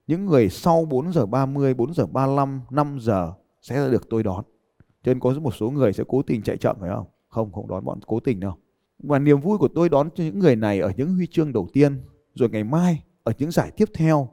những 0.07 0.27
người 0.27 0.49
sau 0.49 0.85
4 0.85 1.13
giờ 1.13 1.27
30, 1.27 1.75
4 1.75 1.95
giờ 1.95 2.07
35, 2.07 2.61
5 2.71 2.99
giờ 3.01 3.33
sẽ 3.63 3.91
được 3.91 4.11
tôi 4.11 4.23
đón. 4.23 4.45
Cho 4.81 5.13
nên 5.13 5.21
có 5.21 5.31
một 5.31 5.55
số 5.55 5.71
người 5.71 5.93
sẽ 5.93 6.05
cố 6.09 6.23
tình 6.23 6.43
chạy 6.43 6.57
chậm 6.57 6.77
phải 6.81 6.91
không? 6.91 7.07
Không, 7.33 7.53
không 7.53 7.69
đón 7.69 7.85
bọn 7.85 8.01
cố 8.07 8.21
tình 8.21 8.41
đâu. 8.41 8.55
Và 8.99 9.19
niềm 9.19 9.41
vui 9.41 9.59
của 9.59 9.69
tôi 9.69 9.89
đón 9.89 10.09
cho 10.15 10.25
những 10.25 10.39
người 10.39 10.57
này 10.57 10.81
ở 10.81 10.93
những 10.97 11.15
huy 11.15 11.27
chương 11.27 11.53
đầu 11.53 11.69
tiên. 11.73 12.01
Rồi 12.35 12.49
ngày 12.49 12.65
mai 12.65 13.03
ở 13.25 13.33
những 13.39 13.51
giải 13.51 13.71
tiếp 13.71 13.89
theo 13.95 14.29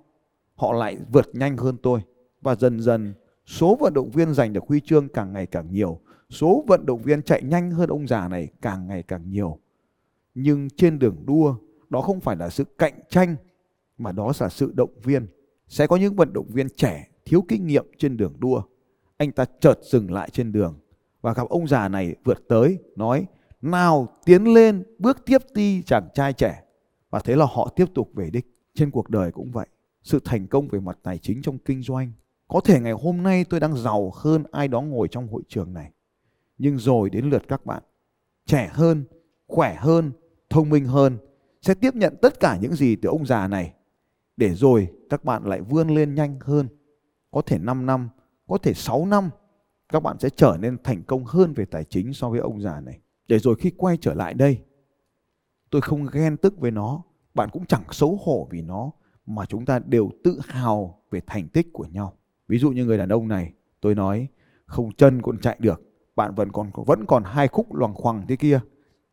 họ 0.55 0.73
lại 0.73 0.97
vượt 1.11 1.29
nhanh 1.33 1.57
hơn 1.57 1.77
tôi. 1.83 1.99
Và 2.41 2.55
dần 2.55 2.81
dần 2.81 3.13
số 3.45 3.77
vận 3.79 3.93
động 3.93 4.09
viên 4.09 4.33
giành 4.33 4.53
được 4.53 4.63
huy 4.67 4.79
chương 4.79 5.09
càng 5.09 5.33
ngày 5.33 5.45
càng 5.45 5.71
nhiều 5.71 5.99
số 6.29 6.63
vận 6.67 6.85
động 6.85 7.01
viên 7.01 7.21
chạy 7.21 7.43
nhanh 7.43 7.71
hơn 7.71 7.89
ông 7.89 8.07
già 8.07 8.27
này 8.27 8.47
càng 8.61 8.87
ngày 8.87 9.03
càng 9.03 9.29
nhiều. 9.29 9.59
Nhưng 10.35 10.69
trên 10.69 10.99
đường 10.99 11.15
đua, 11.25 11.55
đó 11.89 12.01
không 12.01 12.19
phải 12.19 12.35
là 12.35 12.49
sự 12.49 12.63
cạnh 12.77 12.99
tranh, 13.09 13.35
mà 13.97 14.11
đó 14.11 14.31
là 14.39 14.49
sự 14.49 14.71
động 14.75 14.99
viên. 15.03 15.27
Sẽ 15.67 15.87
có 15.87 15.95
những 15.95 16.15
vận 16.15 16.33
động 16.33 16.47
viên 16.49 16.67
trẻ 16.69 17.07
thiếu 17.25 17.43
kinh 17.47 17.67
nghiệm 17.67 17.85
trên 17.97 18.17
đường 18.17 18.33
đua. 18.39 18.61
Anh 19.17 19.31
ta 19.31 19.45
chợt 19.59 19.79
dừng 19.81 20.11
lại 20.11 20.29
trên 20.29 20.51
đường 20.51 20.79
và 21.21 21.33
gặp 21.33 21.49
ông 21.49 21.67
già 21.67 21.87
này 21.87 22.15
vượt 22.23 22.47
tới, 22.49 22.77
nói 22.95 23.25
nào 23.61 24.07
tiến 24.25 24.53
lên, 24.53 24.83
bước 24.99 25.25
tiếp 25.25 25.41
đi 25.53 25.81
chàng 25.81 26.07
trai 26.13 26.33
trẻ. 26.33 26.63
Và 27.09 27.19
thế 27.19 27.35
là 27.35 27.45
họ 27.45 27.73
tiếp 27.75 27.85
tục 27.93 28.09
về 28.15 28.29
đích. 28.29 28.45
Trên 28.75 28.91
cuộc 28.91 29.09
đời 29.09 29.31
cũng 29.31 29.51
vậy. 29.51 29.67
Sự 30.03 30.19
thành 30.25 30.47
công 30.47 30.67
về 30.67 30.79
mặt 30.79 30.97
tài 31.03 31.17
chính 31.17 31.41
trong 31.41 31.57
kinh 31.57 31.81
doanh. 31.81 32.11
Có 32.47 32.59
thể 32.59 32.79
ngày 32.79 32.93
hôm 32.93 33.23
nay 33.23 33.43
tôi 33.43 33.59
đang 33.59 33.75
giàu 33.75 34.11
hơn 34.15 34.43
ai 34.51 34.67
đó 34.67 34.81
ngồi 34.81 35.07
trong 35.07 35.27
hội 35.27 35.41
trường 35.47 35.73
này 35.73 35.91
nhưng 36.59 36.77
rồi 36.77 37.09
đến 37.09 37.25
lượt 37.25 37.43
các 37.47 37.65
bạn 37.65 37.83
trẻ 38.45 38.69
hơn 38.73 39.03
khỏe 39.47 39.75
hơn 39.75 40.11
thông 40.49 40.69
minh 40.69 40.85
hơn 40.85 41.17
sẽ 41.61 41.73
tiếp 41.73 41.95
nhận 41.95 42.15
tất 42.21 42.39
cả 42.39 42.57
những 42.61 42.75
gì 42.75 42.95
từ 42.95 43.09
ông 43.09 43.25
già 43.25 43.47
này 43.47 43.73
để 44.37 44.53
rồi 44.53 44.87
các 45.09 45.23
bạn 45.23 45.43
lại 45.45 45.61
vươn 45.61 45.89
lên 45.89 46.15
nhanh 46.15 46.39
hơn 46.41 46.67
có 47.31 47.41
thể 47.41 47.57
5 47.57 47.85
năm 47.85 48.09
có 48.47 48.57
thể 48.57 48.73
6 48.73 49.05
năm 49.05 49.29
các 49.89 50.03
bạn 50.03 50.19
sẽ 50.19 50.29
trở 50.29 50.57
nên 50.59 50.77
thành 50.83 51.03
công 51.03 51.25
hơn 51.25 51.53
về 51.53 51.65
tài 51.65 51.83
chính 51.83 52.13
so 52.13 52.29
với 52.29 52.39
ông 52.39 52.61
già 52.61 52.79
này. 52.79 52.99
Để 53.27 53.39
rồi 53.39 53.55
khi 53.55 53.71
quay 53.77 53.97
trở 53.97 54.13
lại 54.13 54.33
đây, 54.33 54.59
tôi 55.69 55.81
không 55.81 56.07
ghen 56.11 56.37
tức 56.37 56.59
với 56.59 56.71
nó, 56.71 57.03
bạn 57.33 57.49
cũng 57.49 57.65
chẳng 57.65 57.83
xấu 57.91 58.19
hổ 58.23 58.47
vì 58.51 58.61
nó, 58.61 58.91
mà 59.25 59.45
chúng 59.45 59.65
ta 59.65 59.79
đều 59.79 60.09
tự 60.23 60.39
hào 60.43 61.01
về 61.11 61.21
thành 61.27 61.47
tích 61.47 61.67
của 61.73 61.85
nhau. 61.91 62.13
Ví 62.47 62.57
dụ 62.57 62.71
như 62.71 62.85
người 62.85 62.97
đàn 62.97 63.09
ông 63.09 63.27
này, 63.27 63.53
tôi 63.81 63.95
nói, 63.95 64.27
không 64.65 64.91
chân 64.91 65.21
còn 65.21 65.39
chạy 65.39 65.57
được, 65.59 65.81
bạn 66.15 66.35
vẫn 66.35 66.51
còn 66.51 66.71
vẫn 66.85 67.05
còn 67.05 67.23
hai 67.23 67.47
khúc 67.47 67.73
loằng 67.73 67.93
khoằng 67.93 68.25
thế 68.27 68.35
kia, 68.35 68.59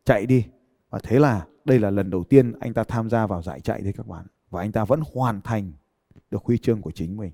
chạy 0.05 0.25
đi. 0.25 0.45
Và 0.89 0.99
thế 1.03 1.19
là, 1.19 1.47
đây 1.65 1.79
là 1.79 1.89
lần 1.89 2.09
đầu 2.09 2.23
tiên 2.23 2.53
anh 2.59 2.73
ta 2.73 2.83
tham 2.83 3.09
gia 3.09 3.27
vào 3.27 3.41
giải 3.41 3.61
chạy 3.61 3.81
đấy 3.81 3.93
các 3.97 4.07
bạn. 4.07 4.25
Và 4.49 4.61
anh 4.61 4.71
ta 4.71 4.85
vẫn 4.85 5.01
hoàn 5.13 5.41
thành 5.41 5.71
được 6.31 6.43
huy 6.43 6.57
chương 6.57 6.81
của 6.81 6.91
chính 6.91 7.17
mình 7.17 7.31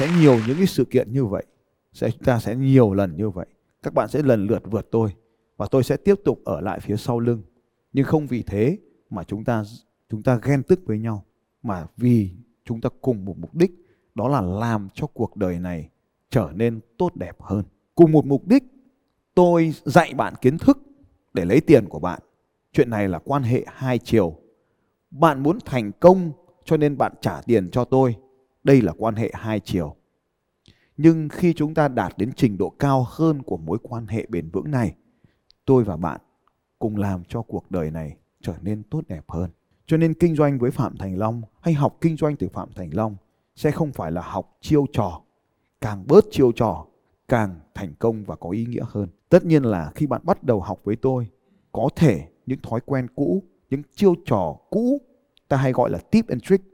sẽ 0.00 0.08
nhiều 0.20 0.38
những 0.46 0.56
cái 0.56 0.66
sự 0.66 0.84
kiện 0.84 1.12
như 1.12 1.24
vậy 1.24 1.44
sẽ 1.92 2.10
chúng 2.10 2.22
ta 2.22 2.38
sẽ 2.38 2.56
nhiều 2.56 2.94
lần 2.94 3.16
như 3.16 3.30
vậy. 3.30 3.46
Các 3.82 3.94
bạn 3.94 4.08
sẽ 4.08 4.22
lần 4.22 4.46
lượt 4.46 4.62
vượt 4.70 4.88
tôi 4.90 5.10
và 5.56 5.66
tôi 5.70 5.82
sẽ 5.82 5.96
tiếp 5.96 6.14
tục 6.24 6.40
ở 6.44 6.60
lại 6.60 6.80
phía 6.80 6.96
sau 6.96 7.20
lưng. 7.20 7.42
Nhưng 7.92 8.04
không 8.04 8.26
vì 8.26 8.42
thế 8.42 8.78
mà 9.10 9.24
chúng 9.24 9.44
ta 9.44 9.64
chúng 10.10 10.22
ta 10.22 10.40
ghen 10.42 10.62
tức 10.62 10.80
với 10.86 10.98
nhau 10.98 11.24
mà 11.62 11.86
vì 11.96 12.30
chúng 12.64 12.80
ta 12.80 12.88
cùng 13.00 13.24
một 13.24 13.38
mục 13.38 13.54
đích 13.54 13.72
đó 14.14 14.28
là 14.28 14.40
làm 14.40 14.88
cho 14.94 15.06
cuộc 15.06 15.36
đời 15.36 15.58
này 15.58 15.88
trở 16.30 16.50
nên 16.54 16.80
tốt 16.98 17.16
đẹp 17.16 17.36
hơn. 17.40 17.64
Cùng 17.94 18.12
một 18.12 18.26
mục 18.26 18.46
đích, 18.46 18.64
tôi 19.34 19.74
dạy 19.84 20.14
bạn 20.14 20.34
kiến 20.40 20.58
thức 20.58 20.78
để 21.34 21.44
lấy 21.44 21.60
tiền 21.60 21.88
của 21.88 21.98
bạn. 21.98 22.20
Chuyện 22.72 22.90
này 22.90 23.08
là 23.08 23.18
quan 23.18 23.42
hệ 23.42 23.64
hai 23.66 23.98
chiều. 23.98 24.36
Bạn 25.10 25.42
muốn 25.42 25.58
thành 25.64 25.92
công 26.00 26.32
cho 26.64 26.76
nên 26.76 26.98
bạn 26.98 27.12
trả 27.20 27.40
tiền 27.46 27.70
cho 27.70 27.84
tôi 27.84 28.16
đây 28.64 28.82
là 28.82 28.92
quan 28.98 29.14
hệ 29.14 29.30
hai 29.34 29.60
chiều. 29.60 29.96
Nhưng 30.96 31.28
khi 31.28 31.52
chúng 31.52 31.74
ta 31.74 31.88
đạt 31.88 32.18
đến 32.18 32.32
trình 32.36 32.58
độ 32.58 32.70
cao 32.70 33.06
hơn 33.08 33.42
của 33.42 33.56
mối 33.56 33.78
quan 33.82 34.06
hệ 34.06 34.26
bền 34.28 34.50
vững 34.50 34.70
này, 34.70 34.94
tôi 35.64 35.84
và 35.84 35.96
bạn 35.96 36.20
cùng 36.78 36.96
làm 36.96 37.24
cho 37.24 37.42
cuộc 37.42 37.70
đời 37.70 37.90
này 37.90 38.16
trở 38.40 38.54
nên 38.62 38.82
tốt 38.82 39.02
đẹp 39.08 39.24
hơn. 39.28 39.50
Cho 39.86 39.96
nên 39.96 40.14
kinh 40.14 40.36
doanh 40.36 40.58
với 40.58 40.70
phạm 40.70 40.96
thành 40.96 41.18
long 41.18 41.42
hay 41.60 41.74
học 41.74 41.96
kinh 42.00 42.16
doanh 42.16 42.36
từ 42.36 42.48
phạm 42.48 42.68
thành 42.74 42.90
long 42.92 43.16
sẽ 43.56 43.70
không 43.70 43.92
phải 43.92 44.12
là 44.12 44.22
học 44.22 44.56
chiêu 44.60 44.86
trò, 44.92 45.22
càng 45.80 46.04
bớt 46.06 46.24
chiêu 46.30 46.52
trò, 46.52 46.86
càng 47.28 47.60
thành 47.74 47.94
công 47.98 48.24
và 48.24 48.36
có 48.36 48.50
ý 48.50 48.66
nghĩa 48.66 48.84
hơn. 48.88 49.08
Tất 49.28 49.44
nhiên 49.44 49.62
là 49.62 49.92
khi 49.94 50.06
bạn 50.06 50.20
bắt 50.24 50.44
đầu 50.44 50.60
học 50.60 50.80
với 50.84 50.96
tôi, 50.96 51.28
có 51.72 51.88
thể 51.96 52.28
những 52.46 52.60
thói 52.62 52.80
quen 52.80 53.06
cũ, 53.14 53.42
những 53.70 53.82
chiêu 53.94 54.14
trò 54.26 54.56
cũ, 54.70 54.98
ta 55.48 55.56
hay 55.56 55.72
gọi 55.72 55.90
là 55.90 55.98
tip 55.98 56.28
and 56.28 56.42
trick, 56.42 56.64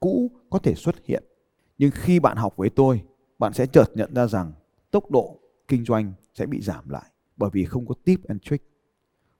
cũ 0.00 0.30
có 0.50 0.58
thể 0.58 0.74
xuất 0.74 0.94
hiện 1.04 1.24
nhưng 1.78 1.90
khi 1.94 2.20
bạn 2.20 2.36
học 2.36 2.56
với 2.56 2.70
tôi 2.70 3.02
bạn 3.38 3.52
sẽ 3.52 3.66
chợt 3.66 3.86
nhận 3.94 4.14
ra 4.14 4.26
rằng 4.26 4.52
tốc 4.90 5.10
độ 5.10 5.40
kinh 5.68 5.84
doanh 5.84 6.12
sẽ 6.34 6.46
bị 6.46 6.60
giảm 6.60 6.88
lại 6.88 7.10
bởi 7.36 7.50
vì 7.52 7.64
không 7.64 7.86
có 7.86 7.94
tip 8.04 8.24
and 8.24 8.42
trick 8.42 8.64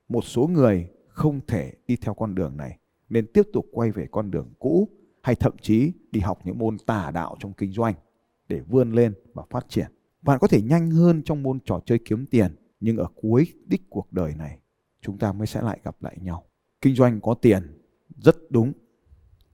một 0.09 0.21
số 0.21 0.47
người 0.47 0.89
không 1.07 1.39
thể 1.47 1.73
đi 1.87 1.95
theo 1.95 2.13
con 2.13 2.35
đường 2.35 2.57
này 2.57 2.79
nên 3.09 3.27
tiếp 3.33 3.47
tục 3.53 3.65
quay 3.71 3.91
về 3.91 4.07
con 4.11 4.31
đường 4.31 4.53
cũ 4.59 4.89
hay 5.21 5.35
thậm 5.35 5.53
chí 5.61 5.91
đi 6.11 6.19
học 6.19 6.39
những 6.43 6.57
môn 6.57 6.77
tà 6.77 7.11
đạo 7.11 7.35
trong 7.39 7.53
kinh 7.53 7.71
doanh 7.71 7.95
để 8.47 8.59
vươn 8.59 8.91
lên 8.91 9.13
và 9.33 9.43
phát 9.49 9.65
triển. 9.69 9.87
Bạn 10.21 10.39
có 10.41 10.47
thể 10.47 10.61
nhanh 10.61 10.91
hơn 10.91 11.23
trong 11.23 11.43
môn 11.43 11.59
trò 11.65 11.79
chơi 11.85 11.99
kiếm 12.05 12.25
tiền, 12.25 12.55
nhưng 12.79 12.97
ở 12.97 13.07
cuối 13.15 13.53
đích 13.65 13.89
cuộc 13.89 14.13
đời 14.13 14.33
này, 14.35 14.59
chúng 15.01 15.17
ta 15.17 15.33
mới 15.33 15.47
sẽ 15.47 15.61
lại 15.61 15.79
gặp 15.83 16.03
lại 16.03 16.17
nhau. 16.21 16.43
Kinh 16.81 16.95
doanh 16.95 17.21
có 17.21 17.33
tiền, 17.33 17.81
rất 18.17 18.35
đúng. 18.49 18.73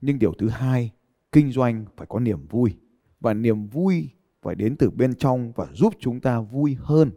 Nhưng 0.00 0.18
điều 0.18 0.32
thứ 0.38 0.48
hai, 0.48 0.90
kinh 1.34 1.52
doanh 1.52 1.84
phải 1.96 2.06
có 2.06 2.20
niềm 2.20 2.46
vui. 2.46 2.76
Và 3.20 3.34
niềm 3.34 3.66
vui 3.66 4.10
phải 4.42 4.54
đến 4.54 4.76
từ 4.76 4.90
bên 4.90 5.14
trong 5.14 5.52
và 5.56 5.66
giúp 5.72 5.94
chúng 5.98 6.20
ta 6.20 6.40
vui 6.40 6.76
hơn. 6.80 7.10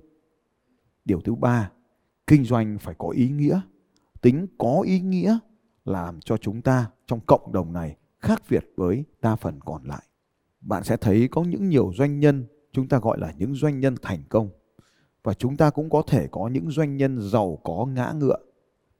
Điều 1.05 1.21
thứ 1.21 1.35
ba, 1.35 1.71
kinh 2.27 2.43
doanh 2.43 2.77
phải 2.79 2.95
có 2.97 3.09
ý 3.09 3.29
nghĩa. 3.29 3.61
Tính 4.21 4.47
có 4.57 4.81
ý 4.85 4.99
nghĩa 4.99 5.37
làm 5.85 6.19
cho 6.19 6.37
chúng 6.37 6.61
ta 6.61 6.91
trong 7.07 7.19
cộng 7.19 7.51
đồng 7.51 7.73
này 7.73 7.97
khác 8.19 8.43
biệt 8.49 8.65
với 8.77 9.03
đa 9.21 9.35
phần 9.35 9.59
còn 9.65 9.83
lại. 9.83 10.03
Bạn 10.61 10.83
sẽ 10.83 10.97
thấy 10.97 11.27
có 11.27 11.43
những 11.43 11.69
nhiều 11.69 11.91
doanh 11.95 12.19
nhân 12.19 12.45
chúng 12.71 12.87
ta 12.87 12.99
gọi 12.99 13.19
là 13.19 13.33
những 13.37 13.55
doanh 13.55 13.79
nhân 13.79 13.95
thành 14.01 14.23
công 14.29 14.49
và 15.23 15.33
chúng 15.33 15.57
ta 15.57 15.69
cũng 15.69 15.89
có 15.89 16.03
thể 16.07 16.27
có 16.31 16.47
những 16.47 16.71
doanh 16.71 16.97
nhân 16.97 17.19
giàu 17.21 17.59
có 17.63 17.85
ngã 17.85 18.13
ngựa 18.19 18.37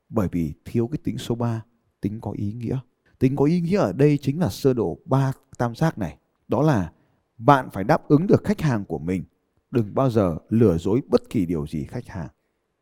bởi 0.09 0.27
vì 0.31 0.53
thiếu 0.65 0.87
cái 0.87 0.97
tính 1.03 1.17
số 1.17 1.35
3, 1.35 1.63
tính 2.01 2.21
có 2.21 2.31
ý 2.31 2.53
nghĩa. 2.53 2.79
Tính 3.19 3.35
có 3.35 3.45
ý 3.45 3.61
nghĩa 3.61 3.77
ở 3.77 3.93
đây 3.93 4.17
chính 4.17 4.39
là 4.39 4.49
sơ 4.49 4.73
đồ 4.73 4.97
ba 5.05 5.31
tam 5.57 5.75
giác 5.75 5.97
này. 5.97 6.17
Đó 6.47 6.61
là 6.61 6.91
bạn 7.37 7.69
phải 7.73 7.83
đáp 7.83 8.07
ứng 8.07 8.27
được 8.27 8.43
khách 8.43 8.61
hàng 8.61 8.85
của 8.85 8.99
mình. 8.99 9.23
Đừng 9.71 9.95
bao 9.95 10.09
giờ 10.09 10.37
lừa 10.49 10.77
dối 10.77 11.01
bất 11.07 11.29
kỳ 11.29 11.45
điều 11.45 11.67
gì 11.67 11.83
khách 11.83 12.07
hàng. 12.07 12.27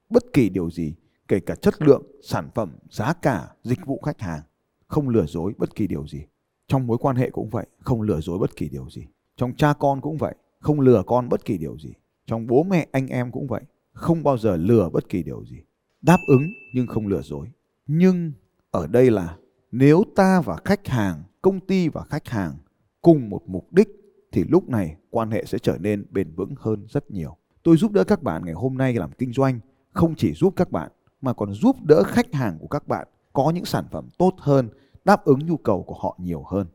Bất 0.10 0.24
kỳ 0.34 0.50
điều 0.50 0.72
gì, 0.72 0.96
kể 1.28 1.40
cả 1.40 1.56
chất 1.56 1.82
lượng, 1.82 2.04
sản 2.24 2.50
phẩm, 2.56 2.78
giá 2.90 3.14
cả, 3.14 3.48
dịch 3.64 3.86
vụ 3.86 4.02
khách 4.06 4.22
hàng. 4.22 4.42
Không 4.88 5.10
lừa 5.10 5.26
dối 5.26 5.54
bất 5.58 5.76
kỳ 5.76 5.88
điều 5.88 6.08
gì. 6.08 6.26
Trong 6.68 6.88
mối 6.88 6.98
quan 6.98 7.16
hệ 7.16 7.30
cũng 7.30 7.50
vậy, 7.50 7.68
không 7.80 8.02
lừa 8.02 8.22
dối 8.22 8.40
bất 8.40 8.56
kỳ 8.56 8.70
điều 8.70 8.90
gì. 8.90 9.08
Trong 9.38 9.54
cha 9.56 9.74
con 9.74 10.02
cũng 10.02 10.18
vậy, 10.18 10.36
không 10.60 10.80
lừa 10.80 11.04
con 11.08 11.30
bất 11.30 11.46
kỳ 11.46 11.58
điều 11.58 11.78
gì. 11.78 11.94
Trong 12.26 12.48
bố 12.48 12.64
mẹ 12.64 12.88
anh 12.92 13.08
em 13.08 13.32
cũng 13.32 13.48
vậy, 13.48 13.62
không 13.92 14.24
bao 14.24 14.38
giờ 14.38 14.56
lừa 14.56 14.90
bất 14.90 15.10
kỳ 15.10 15.24
điều 15.24 15.46
gì. 15.46 15.58
Đáp 16.02 16.20
ứng 16.28 16.54
nhưng 16.74 16.88
không 16.88 17.08
lừa 17.08 17.22
dối. 17.22 17.48
Nhưng 17.88 18.32
ở 18.72 18.88
đây 18.88 19.12
là 19.12 19.38
nếu 19.78 20.04
ta 20.16 20.42
và 20.42 20.58
khách 20.66 20.88
hàng, 20.88 21.24
công 21.42 21.60
ty 21.60 21.90
và 21.90 22.04
khách 22.10 22.28
hàng 22.28 22.54
cùng 23.02 23.30
một 23.30 23.42
mục 23.48 23.74
đích 23.74 23.90
thì 24.32 24.44
lúc 24.44 24.70
này 24.70 24.96
quan 25.10 25.32
hệ 25.32 25.46
sẽ 25.46 25.60
trở 25.60 25.78
nên 25.80 26.06
bền 26.12 26.36
vững 26.36 26.54
hơn 26.58 26.86
rất 26.90 27.12
nhiều. 27.12 27.38
Tôi 27.64 27.78
giúp 27.78 27.92
đỡ 27.92 28.04
các 28.04 28.24
bạn 28.24 28.46
ngày 28.46 28.54
hôm 28.54 28.78
nay 28.78 28.94
làm 28.94 29.12
kinh 29.12 29.34
doanh 29.34 29.60
không 29.92 30.16
chỉ 30.16 30.34
giúp 30.34 30.54
các 30.56 30.72
bạn 30.72 30.92
mà 31.22 31.34
còn 31.34 31.54
giúp 31.54 31.76
đỡ 31.84 32.04
khách 32.04 32.34
hàng 32.34 32.58
của 32.60 32.68
các 32.68 32.88
bạn 32.88 33.08
có 33.34 33.52
những 33.56 33.66
sản 33.66 33.86
phẩm 33.92 34.10
tốt 34.18 34.34
hơn, 34.38 34.70
đáp 35.06 35.26
ứng 35.26 35.40
nhu 35.40 35.58
cầu 35.58 35.84
của 35.84 35.96
họ 36.00 36.18
nhiều 36.22 36.44
hơn. 36.44 36.68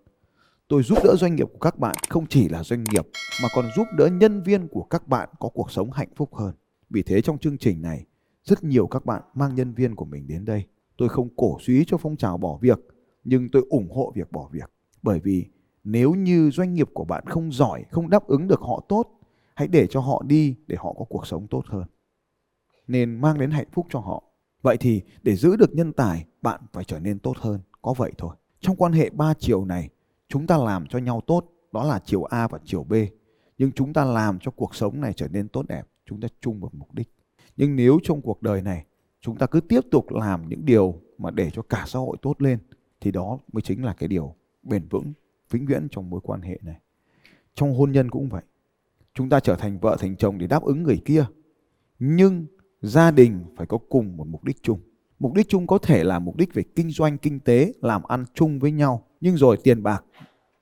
Tôi 0.68 0.82
giúp 0.82 0.98
đỡ 1.04 1.16
doanh 1.18 1.34
nghiệp 1.34 1.48
của 1.52 1.58
các 1.58 1.78
bạn 1.78 1.94
không 2.08 2.26
chỉ 2.26 2.48
là 2.48 2.62
doanh 2.62 2.84
nghiệp 2.84 3.06
mà 3.42 3.48
còn 3.54 3.64
giúp 3.76 3.86
đỡ 3.98 4.06
nhân 4.06 4.42
viên 4.42 4.68
của 4.68 4.82
các 4.82 5.08
bạn 5.08 5.28
có 5.38 5.48
cuộc 5.48 5.70
sống 5.70 5.90
hạnh 5.90 6.10
phúc 6.16 6.34
hơn. 6.34 6.54
Vì 6.90 7.02
thế 7.02 7.20
trong 7.20 7.38
chương 7.38 7.58
trình 7.58 7.82
này, 7.82 8.06
rất 8.44 8.64
nhiều 8.64 8.86
các 8.86 9.04
bạn 9.04 9.22
mang 9.34 9.54
nhân 9.54 9.74
viên 9.74 9.94
của 9.94 10.04
mình 10.04 10.26
đến 10.26 10.44
đây. 10.44 10.64
Tôi 11.00 11.08
không 11.08 11.28
cổ 11.36 11.58
suý 11.60 11.84
cho 11.86 11.96
phong 11.96 12.16
trào 12.16 12.38
bỏ 12.38 12.58
việc, 12.60 12.78
nhưng 13.24 13.48
tôi 13.48 13.62
ủng 13.70 13.90
hộ 13.90 14.12
việc 14.14 14.32
bỏ 14.32 14.48
việc. 14.52 14.70
Bởi 15.02 15.20
vì 15.20 15.46
nếu 15.84 16.12
như 16.12 16.50
doanh 16.50 16.74
nghiệp 16.74 16.88
của 16.94 17.04
bạn 17.04 17.24
không 17.26 17.52
giỏi, 17.52 17.84
không 17.90 18.10
đáp 18.10 18.26
ứng 18.26 18.48
được 18.48 18.60
họ 18.60 18.84
tốt, 18.88 19.08
hãy 19.54 19.68
để 19.68 19.86
cho 19.86 20.00
họ 20.00 20.22
đi 20.26 20.56
để 20.66 20.76
họ 20.78 20.94
có 20.98 21.04
cuộc 21.04 21.26
sống 21.26 21.46
tốt 21.46 21.62
hơn. 21.66 21.84
Nên 22.86 23.20
mang 23.20 23.38
đến 23.38 23.50
hạnh 23.50 23.66
phúc 23.72 23.86
cho 23.90 23.98
họ. 23.98 24.22
Vậy 24.62 24.76
thì 24.76 25.02
để 25.22 25.36
giữ 25.36 25.56
được 25.56 25.74
nhân 25.74 25.92
tài, 25.92 26.26
bạn 26.42 26.60
phải 26.72 26.84
trở 26.84 26.98
nên 26.98 27.18
tốt 27.18 27.36
hơn. 27.36 27.60
Có 27.82 27.94
vậy 27.96 28.12
thôi. 28.18 28.36
Trong 28.60 28.76
quan 28.76 28.92
hệ 28.92 29.10
ba 29.10 29.34
chiều 29.34 29.64
này, 29.64 29.88
chúng 30.28 30.46
ta 30.46 30.58
làm 30.58 30.86
cho 30.86 30.98
nhau 30.98 31.20
tốt, 31.26 31.44
đó 31.72 31.84
là 31.84 32.00
chiều 32.04 32.24
A 32.24 32.48
và 32.48 32.58
chiều 32.64 32.84
B. 32.84 32.94
Nhưng 33.58 33.72
chúng 33.72 33.92
ta 33.92 34.04
làm 34.04 34.38
cho 34.38 34.50
cuộc 34.50 34.74
sống 34.74 35.00
này 35.00 35.12
trở 35.12 35.28
nên 35.28 35.48
tốt 35.48 35.68
đẹp, 35.68 35.82
chúng 36.06 36.20
ta 36.20 36.28
chung 36.40 36.60
một 36.60 36.74
mục 36.74 36.94
đích. 36.94 37.12
Nhưng 37.56 37.76
nếu 37.76 37.98
trong 38.02 38.22
cuộc 38.22 38.42
đời 38.42 38.62
này 38.62 38.84
chúng 39.20 39.36
ta 39.36 39.46
cứ 39.46 39.60
tiếp 39.60 39.80
tục 39.90 40.10
làm 40.10 40.48
những 40.48 40.64
điều 40.64 41.00
mà 41.18 41.30
để 41.30 41.50
cho 41.50 41.62
cả 41.62 41.84
xã 41.86 41.98
hội 41.98 42.16
tốt 42.22 42.42
lên 42.42 42.58
thì 43.00 43.10
đó 43.10 43.38
mới 43.52 43.62
chính 43.62 43.84
là 43.84 43.94
cái 43.94 44.08
điều 44.08 44.34
bền 44.62 44.88
vững 44.88 45.12
vĩnh 45.50 45.66
viễn 45.66 45.88
trong 45.90 46.10
mối 46.10 46.20
quan 46.22 46.42
hệ 46.42 46.58
này. 46.62 46.76
Trong 47.54 47.74
hôn 47.74 47.92
nhân 47.92 48.10
cũng 48.10 48.28
vậy. 48.28 48.42
Chúng 49.14 49.28
ta 49.28 49.40
trở 49.40 49.56
thành 49.56 49.78
vợ 49.78 49.96
thành 50.00 50.16
chồng 50.16 50.38
để 50.38 50.46
đáp 50.46 50.62
ứng 50.62 50.82
người 50.82 51.00
kia. 51.04 51.24
Nhưng 51.98 52.46
gia 52.82 53.10
đình 53.10 53.44
phải 53.56 53.66
có 53.66 53.78
cùng 53.88 54.16
một 54.16 54.26
mục 54.26 54.44
đích 54.44 54.62
chung. 54.62 54.80
Mục 55.18 55.34
đích 55.34 55.48
chung 55.48 55.66
có 55.66 55.78
thể 55.78 56.04
là 56.04 56.18
mục 56.18 56.36
đích 56.36 56.54
về 56.54 56.62
kinh 56.76 56.90
doanh, 56.90 57.18
kinh 57.18 57.40
tế, 57.40 57.72
làm 57.82 58.02
ăn 58.02 58.24
chung 58.34 58.58
với 58.58 58.72
nhau. 58.72 59.06
Nhưng 59.20 59.36
rồi 59.36 59.56
tiền 59.64 59.82
bạc 59.82 60.04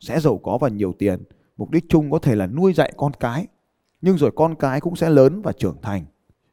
sẽ 0.00 0.20
giàu 0.20 0.38
có 0.38 0.58
và 0.58 0.68
nhiều 0.68 0.92
tiền. 0.98 1.22
Mục 1.56 1.70
đích 1.70 1.84
chung 1.88 2.10
có 2.10 2.18
thể 2.18 2.34
là 2.34 2.46
nuôi 2.46 2.72
dạy 2.72 2.92
con 2.96 3.12
cái. 3.20 3.46
Nhưng 4.00 4.18
rồi 4.18 4.30
con 4.36 4.54
cái 4.54 4.80
cũng 4.80 4.96
sẽ 4.96 5.10
lớn 5.10 5.42
và 5.42 5.52
trưởng 5.52 5.76
thành. 5.82 6.04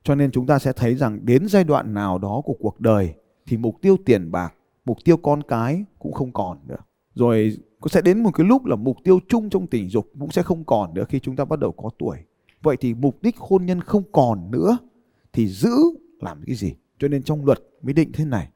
Cho 0.05 0.15
nên 0.15 0.31
chúng 0.31 0.45
ta 0.45 0.59
sẽ 0.59 0.73
thấy 0.73 0.95
rằng 0.95 1.25
đến 1.25 1.47
giai 1.47 1.63
đoạn 1.63 1.93
nào 1.93 2.17
đó 2.17 2.41
của 2.45 2.55
cuộc 2.59 2.79
đời 2.79 3.13
thì 3.45 3.57
mục 3.57 3.81
tiêu 3.81 3.97
tiền 4.05 4.31
bạc, 4.31 4.53
mục 4.85 4.97
tiêu 5.03 5.17
con 5.17 5.43
cái 5.43 5.85
cũng 5.99 6.11
không 6.11 6.33
còn 6.33 6.57
nữa. 6.67 6.77
Rồi 7.15 7.57
cũng 7.79 7.89
sẽ 7.89 8.01
đến 8.01 8.23
một 8.23 8.31
cái 8.33 8.47
lúc 8.47 8.65
là 8.65 8.75
mục 8.75 8.97
tiêu 9.03 9.19
chung 9.27 9.49
trong 9.49 9.67
tình 9.67 9.89
dục 9.89 10.11
cũng 10.19 10.31
sẽ 10.31 10.43
không 10.43 10.63
còn 10.63 10.93
nữa 10.93 11.03
khi 11.09 11.19
chúng 11.19 11.35
ta 11.35 11.45
bắt 11.45 11.59
đầu 11.59 11.71
có 11.71 11.89
tuổi. 11.99 12.17
Vậy 12.61 12.77
thì 12.79 12.93
mục 12.93 13.21
đích 13.21 13.37
hôn 13.37 13.65
nhân 13.65 13.81
không 13.81 14.03
còn 14.11 14.51
nữa 14.51 14.77
thì 15.33 15.47
giữ 15.47 15.73
làm 16.19 16.41
cái 16.45 16.55
gì? 16.55 16.73
Cho 16.99 17.07
nên 17.07 17.23
trong 17.23 17.45
luật 17.45 17.59
mới 17.81 17.93
định 17.93 18.11
thế 18.13 18.25
này 18.25 18.49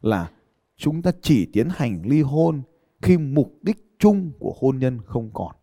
là 0.00 0.30
chúng 0.76 1.02
ta 1.02 1.12
chỉ 1.20 1.46
tiến 1.52 1.68
hành 1.70 2.02
ly 2.04 2.22
hôn 2.22 2.62
khi 3.02 3.18
mục 3.18 3.58
đích 3.62 3.98
chung 3.98 4.32
của 4.38 4.54
hôn 4.60 4.78
nhân 4.78 4.98
không 5.04 5.30
còn. 5.34 5.56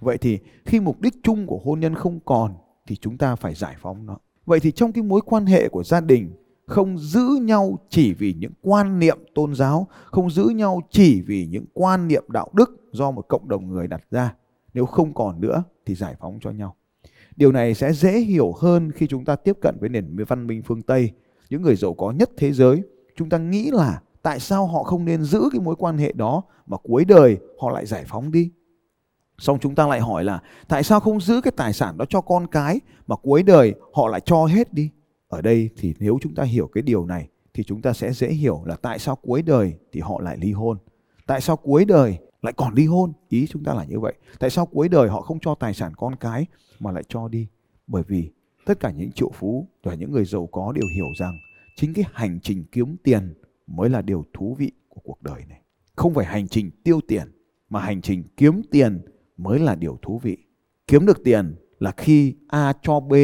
Vậy 0.00 0.18
thì 0.18 0.38
khi 0.64 0.80
mục 0.80 1.00
đích 1.00 1.14
chung 1.22 1.46
của 1.46 1.60
hôn 1.64 1.80
nhân 1.80 1.94
không 1.94 2.20
còn 2.20 2.54
thì 2.86 2.96
chúng 2.96 3.18
ta 3.18 3.36
phải 3.36 3.54
giải 3.54 3.76
phóng 3.78 4.06
nó. 4.06 4.18
Vậy 4.48 4.60
thì 4.60 4.72
trong 4.72 4.92
cái 4.92 5.02
mối 5.02 5.20
quan 5.24 5.46
hệ 5.46 5.68
của 5.68 5.84
gia 5.84 6.00
đình 6.00 6.30
không 6.66 6.98
giữ 6.98 7.28
nhau 7.42 7.78
chỉ 7.88 8.14
vì 8.14 8.34
những 8.38 8.52
quan 8.62 8.98
niệm 8.98 9.18
tôn 9.34 9.54
giáo, 9.54 9.86
không 10.04 10.30
giữ 10.30 10.44
nhau 10.44 10.80
chỉ 10.90 11.22
vì 11.22 11.46
những 11.46 11.64
quan 11.72 12.08
niệm 12.08 12.24
đạo 12.28 12.48
đức 12.52 12.70
do 12.92 13.10
một 13.10 13.28
cộng 13.28 13.48
đồng 13.48 13.68
người 13.70 13.86
đặt 13.86 14.02
ra. 14.10 14.34
Nếu 14.74 14.86
không 14.86 15.14
còn 15.14 15.40
nữa 15.40 15.62
thì 15.86 15.94
giải 15.94 16.14
phóng 16.20 16.38
cho 16.40 16.50
nhau. 16.50 16.76
Điều 17.36 17.52
này 17.52 17.74
sẽ 17.74 17.92
dễ 17.92 18.18
hiểu 18.20 18.52
hơn 18.52 18.92
khi 18.92 19.06
chúng 19.06 19.24
ta 19.24 19.36
tiếp 19.36 19.56
cận 19.62 19.76
với 19.80 19.88
nền 19.88 20.16
văn 20.28 20.46
minh 20.46 20.62
phương 20.62 20.82
Tây, 20.82 21.10
những 21.50 21.62
người 21.62 21.76
giàu 21.76 21.94
có 21.94 22.10
nhất 22.10 22.30
thế 22.36 22.52
giới. 22.52 22.82
Chúng 23.16 23.28
ta 23.28 23.38
nghĩ 23.38 23.70
là 23.70 24.02
tại 24.22 24.40
sao 24.40 24.66
họ 24.66 24.82
không 24.82 25.04
nên 25.04 25.22
giữ 25.22 25.40
cái 25.52 25.60
mối 25.60 25.76
quan 25.76 25.98
hệ 25.98 26.12
đó 26.12 26.42
mà 26.66 26.76
cuối 26.82 27.04
đời 27.04 27.38
họ 27.60 27.70
lại 27.70 27.86
giải 27.86 28.04
phóng 28.08 28.32
đi. 28.32 28.50
Xong 29.38 29.58
chúng 29.60 29.74
ta 29.74 29.86
lại 29.86 30.00
hỏi 30.00 30.24
là, 30.24 30.40
tại 30.68 30.82
sao 30.82 31.00
không 31.00 31.20
giữ 31.20 31.40
cái 31.40 31.52
tài 31.56 31.72
sản 31.72 31.98
đó 31.98 32.04
cho 32.08 32.20
con 32.20 32.46
cái 32.46 32.80
mà 33.06 33.16
cuối 33.16 33.42
đời 33.42 33.74
họ 33.92 34.08
lại 34.08 34.20
cho 34.24 34.46
hết 34.46 34.74
đi? 34.74 34.90
Ở 35.28 35.42
đây 35.42 35.70
thì 35.78 35.94
nếu 35.98 36.18
chúng 36.20 36.34
ta 36.34 36.42
hiểu 36.42 36.70
cái 36.72 36.82
điều 36.82 37.06
này 37.06 37.28
thì 37.54 37.64
chúng 37.64 37.82
ta 37.82 37.92
sẽ 37.92 38.12
dễ 38.12 38.28
hiểu 38.28 38.62
là 38.66 38.76
tại 38.76 38.98
sao 38.98 39.16
cuối 39.16 39.42
đời 39.42 39.74
thì 39.92 40.00
họ 40.00 40.20
lại 40.20 40.36
ly 40.40 40.52
hôn. 40.52 40.78
Tại 41.26 41.40
sao 41.40 41.56
cuối 41.56 41.84
đời 41.84 42.18
lại 42.42 42.52
còn 42.52 42.74
ly 42.74 42.86
hôn? 42.86 43.12
Ý 43.28 43.46
chúng 43.46 43.64
ta 43.64 43.74
là 43.74 43.84
như 43.84 44.00
vậy. 44.00 44.14
Tại 44.38 44.50
sao 44.50 44.66
cuối 44.66 44.88
đời 44.88 45.08
họ 45.08 45.20
không 45.20 45.38
cho 45.40 45.54
tài 45.54 45.74
sản 45.74 45.92
con 45.96 46.16
cái 46.16 46.46
mà 46.80 46.92
lại 46.92 47.04
cho 47.08 47.28
đi? 47.28 47.46
Bởi 47.86 48.02
vì 48.08 48.30
tất 48.66 48.80
cả 48.80 48.90
những 48.90 49.12
triệu 49.12 49.30
phú 49.34 49.68
và 49.82 49.94
những 49.94 50.12
người 50.12 50.24
giàu 50.24 50.46
có 50.52 50.72
đều 50.72 50.84
hiểu 50.94 51.08
rằng 51.18 51.38
chính 51.76 51.94
cái 51.94 52.04
hành 52.12 52.38
trình 52.42 52.64
kiếm 52.72 52.96
tiền 53.04 53.34
mới 53.66 53.90
là 53.90 54.02
điều 54.02 54.24
thú 54.32 54.56
vị 54.58 54.72
của 54.88 55.00
cuộc 55.04 55.22
đời 55.22 55.44
này. 55.48 55.60
Không 55.96 56.14
phải 56.14 56.26
hành 56.26 56.48
trình 56.48 56.70
tiêu 56.84 57.00
tiền, 57.08 57.32
mà 57.70 57.80
hành 57.80 58.02
trình 58.02 58.24
kiếm 58.36 58.62
tiền 58.70 59.04
mới 59.38 59.58
là 59.58 59.74
điều 59.74 59.98
thú 60.02 60.18
vị 60.22 60.36
kiếm 60.86 61.06
được 61.06 61.24
tiền 61.24 61.56
là 61.78 61.92
khi 61.96 62.34
a 62.48 62.72
cho 62.82 63.00
b 63.00 63.14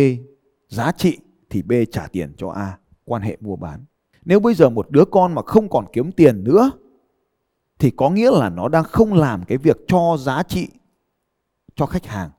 giá 0.69 0.93
trị 0.93 1.19
thì 1.51 1.63
B 1.63 1.73
trả 1.93 2.07
tiền 2.07 2.33
cho 2.37 2.49
A, 2.49 2.79
quan 3.05 3.23
hệ 3.23 3.37
mua 3.41 3.57
bán. 3.57 3.85
Nếu 4.25 4.41
bây 4.41 4.55
giờ 4.55 4.71
một 4.71 4.91
đứa 4.91 5.05
con 5.05 5.35
mà 5.35 5.43
không 5.43 5.69
còn 5.69 5.85
kiếm 5.93 6.13
tiền 6.13 6.45
nữa 6.45 6.71
thì 7.79 7.91
có 7.91 8.11
nghĩa 8.11 8.31
là 8.31 8.51
nó 8.51 8.69
đang 8.69 8.85
không 8.85 9.13
làm 9.13 9.45
cái 9.45 9.59
việc 9.59 9.77
cho 9.89 10.17
giá 10.19 10.43
trị 10.43 10.69
cho 11.77 11.87
khách 11.87 12.07
hàng, 12.07 12.31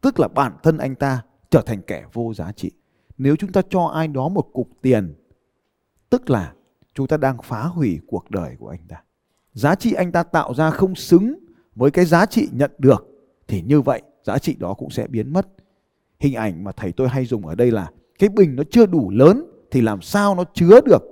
tức 0.00 0.20
là 0.20 0.28
bản 0.28 0.52
thân 0.62 0.78
anh 0.78 0.94
ta 0.94 1.22
trở 1.50 1.62
thành 1.66 1.82
kẻ 1.82 2.04
vô 2.12 2.34
giá 2.34 2.52
trị. 2.52 2.70
Nếu 3.18 3.36
chúng 3.36 3.52
ta 3.52 3.62
cho 3.68 3.84
ai 3.84 4.08
đó 4.08 4.28
một 4.28 4.46
cục 4.52 4.68
tiền, 4.82 5.14
tức 6.10 6.30
là 6.30 6.52
chúng 6.94 7.06
ta 7.06 7.16
đang 7.16 7.38
phá 7.42 7.62
hủy 7.62 8.00
cuộc 8.06 8.30
đời 8.30 8.56
của 8.58 8.68
anh 8.68 8.86
ta. 8.88 9.02
Giá 9.52 9.74
trị 9.74 9.92
anh 9.92 10.12
ta 10.12 10.22
tạo 10.22 10.54
ra 10.54 10.70
không 10.70 10.94
xứng 10.94 11.38
với 11.74 11.90
cái 11.90 12.04
giá 12.04 12.26
trị 12.26 12.48
nhận 12.52 12.70
được 12.78 13.13
thì 13.54 13.62
như 13.62 13.80
vậy 13.80 14.02
giá 14.22 14.38
trị 14.38 14.56
đó 14.58 14.74
cũng 14.74 14.90
sẽ 14.90 15.06
biến 15.06 15.32
mất. 15.32 15.48
Hình 16.20 16.34
ảnh 16.34 16.64
mà 16.64 16.72
thầy 16.72 16.92
tôi 16.92 17.08
hay 17.08 17.24
dùng 17.24 17.46
ở 17.46 17.54
đây 17.54 17.70
là 17.70 17.90
cái 18.18 18.28
bình 18.28 18.56
nó 18.56 18.62
chưa 18.70 18.86
đủ 18.86 19.10
lớn 19.10 19.46
thì 19.70 19.80
làm 19.80 20.02
sao 20.02 20.34
nó 20.34 20.44
chứa 20.54 20.80
được. 20.86 21.02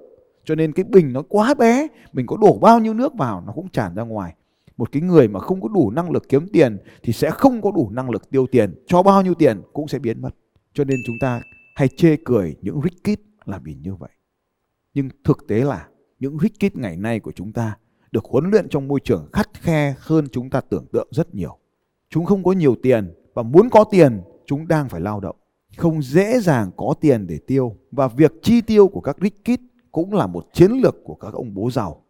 Cho 0.45 0.55
nên 0.55 0.73
cái 0.73 0.85
bình 0.85 1.13
nó 1.13 1.23
quá 1.29 1.55
bé, 1.55 1.87
mình 2.13 2.27
có 2.27 2.37
đổ 2.37 2.59
bao 2.59 2.81
nhiêu 2.81 2.95
nước 2.95 3.15
vào 3.15 3.43
nó 3.47 3.53
cũng 3.53 3.69
tràn 3.69 3.95
ra 3.95 4.03
ngoài. 4.03 4.35
Một 4.77 4.93
cái 4.93 5.03
người 5.03 5.29
mà 5.29 5.41
không 5.41 5.61
có 5.61 5.69
đủ 5.69 5.91
năng 5.91 6.11
lực 6.11 6.29
kiếm 6.29 6.49
tiền 6.53 6.79
thì 7.03 7.13
sẽ 7.13 7.31
không 7.31 7.63
có 7.63 7.71
đủ 7.71 7.91
năng 7.91 8.11
lực 8.11 8.31
tiêu 8.31 8.47
tiền, 8.47 8.75
cho 8.87 9.03
bao 9.03 9.23
nhiêu 9.23 9.35
tiền 9.35 9.63
cũng 9.73 9.89
sẽ 9.89 9.99
biến 9.99 10.23
mất. 10.23 10.31
Cho 10.75 10.85
nên 10.85 10.97
chúng 11.07 11.17
ta 11.21 11.43
hay 11.75 11.89
chê 11.97 12.17
cười 12.25 12.57
những 12.63 12.81
rich 12.83 13.05
kid 13.05 13.21
là 13.45 13.59
vì 13.59 13.75
như 13.75 13.95
vậy. 13.95 14.11
Nhưng 14.95 15.09
thực 15.25 15.45
tế 15.49 15.61
là 15.61 15.89
những 16.19 16.39
rich 16.39 16.61
kid 16.61 16.79
ngày 16.79 16.97
nay 16.97 17.21
của 17.21 17.33
chúng 17.33 17.53
ta 17.53 17.77
được 18.13 18.25
huấn 18.25 18.51
luyện 18.51 18.69
trong 18.69 18.89
môi 18.89 19.01
trường 19.01 19.29
khắt 19.33 19.49
khe 19.55 19.95
hơn 19.99 20.27
chúng 20.33 20.51
ta 20.51 20.61
tưởng 20.61 20.87
tượng 20.93 21.09
rất 21.11 21.35
nhiều. 21.35 21.59
Chúng 22.13 22.25
không 22.25 22.45
có 22.45 22.53
nhiều 22.53 22.77
tiền 22.83 23.15
và 23.35 23.43
muốn 23.43 23.71
có 23.71 23.85
tiền 23.85 24.21
chúng 24.47 24.69
đang 24.69 24.89
phải 24.89 25.01
lao 25.01 25.21
động. 25.21 25.37
Không 25.77 26.03
dễ 26.03 26.41
dàng 26.41 26.71
có 26.77 26.95
tiền 27.01 27.27
để 27.27 27.39
tiêu 27.47 27.77
và 27.91 28.09
việc 28.09 28.33
chi 28.43 28.61
tiêu 28.61 28.89
của 28.89 29.01
các 29.01 29.17
rich 29.21 29.45
kid 29.45 29.61
cũng 29.93 30.13
là 30.15 30.27
một 30.27 30.47
chiến 30.53 30.71
lược 30.73 30.97
của 31.05 31.15
các 31.15 31.35
ông 31.35 31.55
bố 31.55 31.71
giàu. 31.71 32.05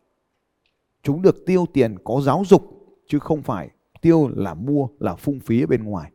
Chúng 1.02 1.23
được 1.23 1.47
tiêu 1.47 1.66
tiền 1.73 1.97
có 2.04 2.21
giáo 2.21 2.42
dục 2.47 2.62
chứ 3.06 3.18
không 3.18 3.42
phải 3.42 3.71
tiêu 4.00 4.28
là 4.28 4.54
mua 4.54 4.88
là 4.99 5.14
phung 5.14 5.40
phí 5.40 5.62
ở 5.62 5.66
bên 5.66 5.85
ngoài. 5.85 6.12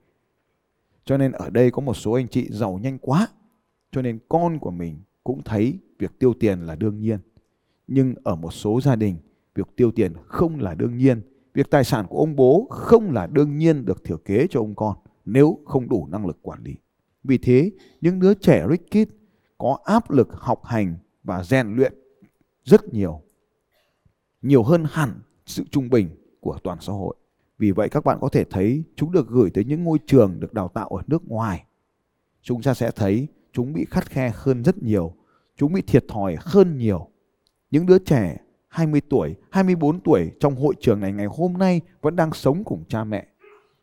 Cho 1.05 1.17
nên 1.17 1.31
ở 1.31 1.49
đây 1.49 1.71
có 1.71 1.81
một 1.81 1.93
số 1.93 2.11
anh 2.11 2.27
chị 2.27 2.47
giàu 2.49 2.79
nhanh 2.81 2.97
quá. 2.97 3.27
Cho 3.91 4.01
nên 4.01 4.19
con 4.29 4.59
của 4.59 4.71
mình 4.71 4.99
cũng 5.23 5.43
thấy 5.43 5.79
việc 5.99 6.19
tiêu 6.19 6.33
tiền 6.39 6.59
là 6.59 6.75
đương 6.75 6.99
nhiên. 6.99 7.19
Nhưng 7.87 8.15
ở 8.23 8.35
một 8.35 8.53
số 8.53 8.81
gia 8.81 8.95
đình, 8.95 9.15
việc 9.55 9.67
tiêu 9.75 9.91
tiền 9.91 10.13
không 10.25 10.59
là 10.59 10.73
đương 10.73 10.97
nhiên. 10.97 11.21
Việc 11.57 11.69
tài 11.69 11.83
sản 11.83 12.07
của 12.09 12.17
ông 12.17 12.35
bố 12.35 12.67
không 12.69 13.11
là 13.11 13.27
đương 13.27 13.57
nhiên 13.57 13.85
được 13.85 14.03
thừa 14.03 14.17
kế 14.17 14.47
cho 14.49 14.59
ông 14.59 14.75
con 14.75 14.97
nếu 15.25 15.59
không 15.65 15.89
đủ 15.89 16.07
năng 16.11 16.25
lực 16.25 16.37
quản 16.41 16.63
lý. 16.63 16.75
Vì 17.23 17.37
thế, 17.37 17.71
những 18.01 18.19
đứa 18.19 18.33
trẻ 18.33 18.67
rich 18.69 18.91
kid 18.91 19.13
có 19.57 19.77
áp 19.83 20.11
lực 20.11 20.27
học 20.31 20.65
hành 20.65 20.95
và 21.23 21.43
rèn 21.43 21.75
luyện 21.75 21.93
rất 22.63 22.93
nhiều. 22.93 23.21
Nhiều 24.41 24.63
hơn 24.63 24.85
hẳn 24.89 25.19
sự 25.45 25.63
trung 25.71 25.89
bình 25.89 26.09
của 26.39 26.59
toàn 26.63 26.77
xã 26.81 26.93
hội. 26.93 27.15
Vì 27.57 27.71
vậy 27.71 27.89
các 27.89 28.05
bạn 28.05 28.17
có 28.21 28.29
thể 28.29 28.43
thấy 28.43 28.83
chúng 28.95 29.11
được 29.11 29.27
gửi 29.27 29.49
tới 29.49 29.63
những 29.63 29.83
ngôi 29.83 29.97
trường 30.05 30.39
được 30.39 30.53
đào 30.53 30.67
tạo 30.67 30.89
ở 30.89 31.03
nước 31.07 31.27
ngoài. 31.27 31.65
Chúng 32.41 32.61
ta 32.61 32.73
sẽ 32.73 32.91
thấy 32.91 33.27
chúng 33.53 33.73
bị 33.73 33.85
khắt 33.89 34.05
khe 34.05 34.31
hơn 34.35 34.63
rất 34.63 34.83
nhiều. 34.83 35.13
Chúng 35.55 35.73
bị 35.73 35.81
thiệt 35.81 36.05
thòi 36.07 36.35
hơn 36.39 36.77
nhiều. 36.77 37.07
Những 37.71 37.85
đứa 37.85 37.99
trẻ 37.99 38.37
20 38.77 39.01
tuổi, 39.09 39.35
24 39.51 39.99
tuổi 39.99 40.31
trong 40.39 40.55
hội 40.55 40.75
trường 40.79 40.99
này 40.99 41.13
ngày 41.13 41.25
hôm 41.25 41.53
nay 41.53 41.81
vẫn 42.01 42.15
đang 42.15 42.33
sống 42.33 42.63
cùng 42.63 42.83
cha 42.89 43.03
mẹ. 43.03 43.27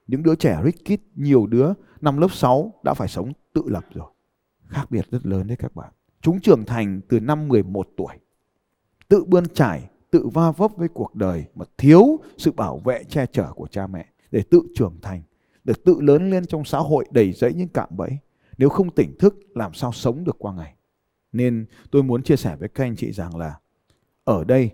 Những 0.06 0.22
đứa 0.22 0.34
trẻ 0.34 0.60
rich 0.64 0.84
kid, 0.84 1.04
nhiều 1.14 1.46
đứa 1.46 1.72
năm 2.00 2.18
lớp 2.18 2.32
6 2.32 2.72
đã 2.82 2.94
phải 2.94 3.08
sống 3.08 3.32
tự 3.52 3.62
lập 3.66 3.84
rồi. 3.94 4.10
Khác 4.66 4.90
biệt 4.90 5.10
rất 5.10 5.26
lớn 5.26 5.46
đấy 5.46 5.56
các 5.56 5.74
bạn. 5.74 5.92
Chúng 6.20 6.40
trưởng 6.40 6.64
thành 6.64 7.00
từ 7.08 7.20
năm 7.20 7.48
11 7.48 7.88
tuổi. 7.96 8.14
Tự 9.08 9.24
bươn 9.24 9.44
trải, 9.54 9.90
tự 10.10 10.28
va 10.28 10.50
vấp 10.50 10.70
với 10.76 10.88
cuộc 10.88 11.14
đời 11.14 11.44
mà 11.54 11.64
thiếu 11.78 12.18
sự 12.36 12.52
bảo 12.52 12.78
vệ 12.78 13.04
che 13.04 13.26
chở 13.26 13.52
của 13.52 13.66
cha 13.66 13.86
mẹ 13.86 14.06
để 14.30 14.42
tự 14.50 14.60
trưởng 14.74 14.98
thành, 15.02 15.22
để 15.64 15.74
tự 15.84 16.00
lớn 16.00 16.30
lên 16.30 16.46
trong 16.46 16.64
xã 16.64 16.78
hội 16.78 17.04
đầy 17.10 17.32
rẫy 17.32 17.54
những 17.54 17.68
cạm 17.68 17.88
bẫy. 17.96 18.18
Nếu 18.58 18.68
không 18.68 18.90
tỉnh 18.90 19.18
thức 19.18 19.34
làm 19.54 19.74
sao 19.74 19.92
sống 19.92 20.24
được 20.24 20.36
qua 20.38 20.54
ngày. 20.54 20.74
Nên 21.32 21.66
tôi 21.90 22.02
muốn 22.02 22.22
chia 22.22 22.36
sẻ 22.36 22.56
với 22.56 22.68
các 22.68 22.84
anh 22.84 22.96
chị 22.96 23.12
rằng 23.12 23.36
là 23.36 23.58
ở 24.24 24.44
đây 24.44 24.70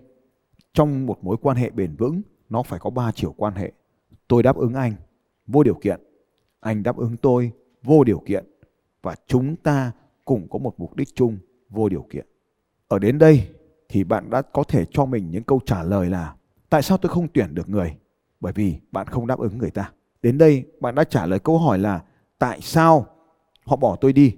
trong 0.73 1.05
một 1.05 1.23
mối 1.23 1.37
quan 1.41 1.57
hệ 1.57 1.69
bền 1.69 1.95
vững 1.95 2.21
nó 2.49 2.63
phải 2.63 2.79
có 2.79 2.89
ba 2.89 3.11
chiều 3.11 3.33
quan 3.37 3.55
hệ. 3.55 3.71
Tôi 4.27 4.43
đáp 4.43 4.55
ứng 4.55 4.73
anh 4.73 4.93
vô 5.47 5.63
điều 5.63 5.75
kiện, 5.75 6.01
anh 6.59 6.83
đáp 6.83 6.97
ứng 6.97 7.17
tôi 7.17 7.51
vô 7.83 8.03
điều 8.03 8.19
kiện 8.19 8.45
và 9.01 9.15
chúng 9.27 9.55
ta 9.55 9.91
cùng 10.25 10.47
có 10.49 10.59
một 10.59 10.73
mục 10.77 10.95
đích 10.95 11.15
chung 11.15 11.37
vô 11.69 11.89
điều 11.89 12.05
kiện. 12.09 12.25
Ở 12.87 12.99
đến 12.99 13.17
đây 13.17 13.47
thì 13.89 14.03
bạn 14.03 14.29
đã 14.29 14.41
có 14.41 14.63
thể 14.63 14.85
cho 14.91 15.05
mình 15.05 15.31
những 15.31 15.43
câu 15.43 15.59
trả 15.65 15.83
lời 15.83 16.09
là 16.09 16.35
tại 16.69 16.81
sao 16.81 16.97
tôi 16.97 17.09
không 17.09 17.27
tuyển 17.33 17.55
được 17.55 17.69
người? 17.69 17.95
Bởi 18.39 18.53
vì 18.53 18.75
bạn 18.91 19.07
không 19.07 19.27
đáp 19.27 19.39
ứng 19.39 19.57
người 19.57 19.71
ta. 19.71 19.91
Đến 20.21 20.37
đây 20.37 20.63
bạn 20.79 20.95
đã 20.95 21.03
trả 21.03 21.25
lời 21.25 21.39
câu 21.39 21.57
hỏi 21.57 21.79
là 21.79 22.03
tại 22.39 22.61
sao 22.61 23.05
họ 23.65 23.75
bỏ 23.75 23.95
tôi 23.95 24.13
đi? 24.13 24.35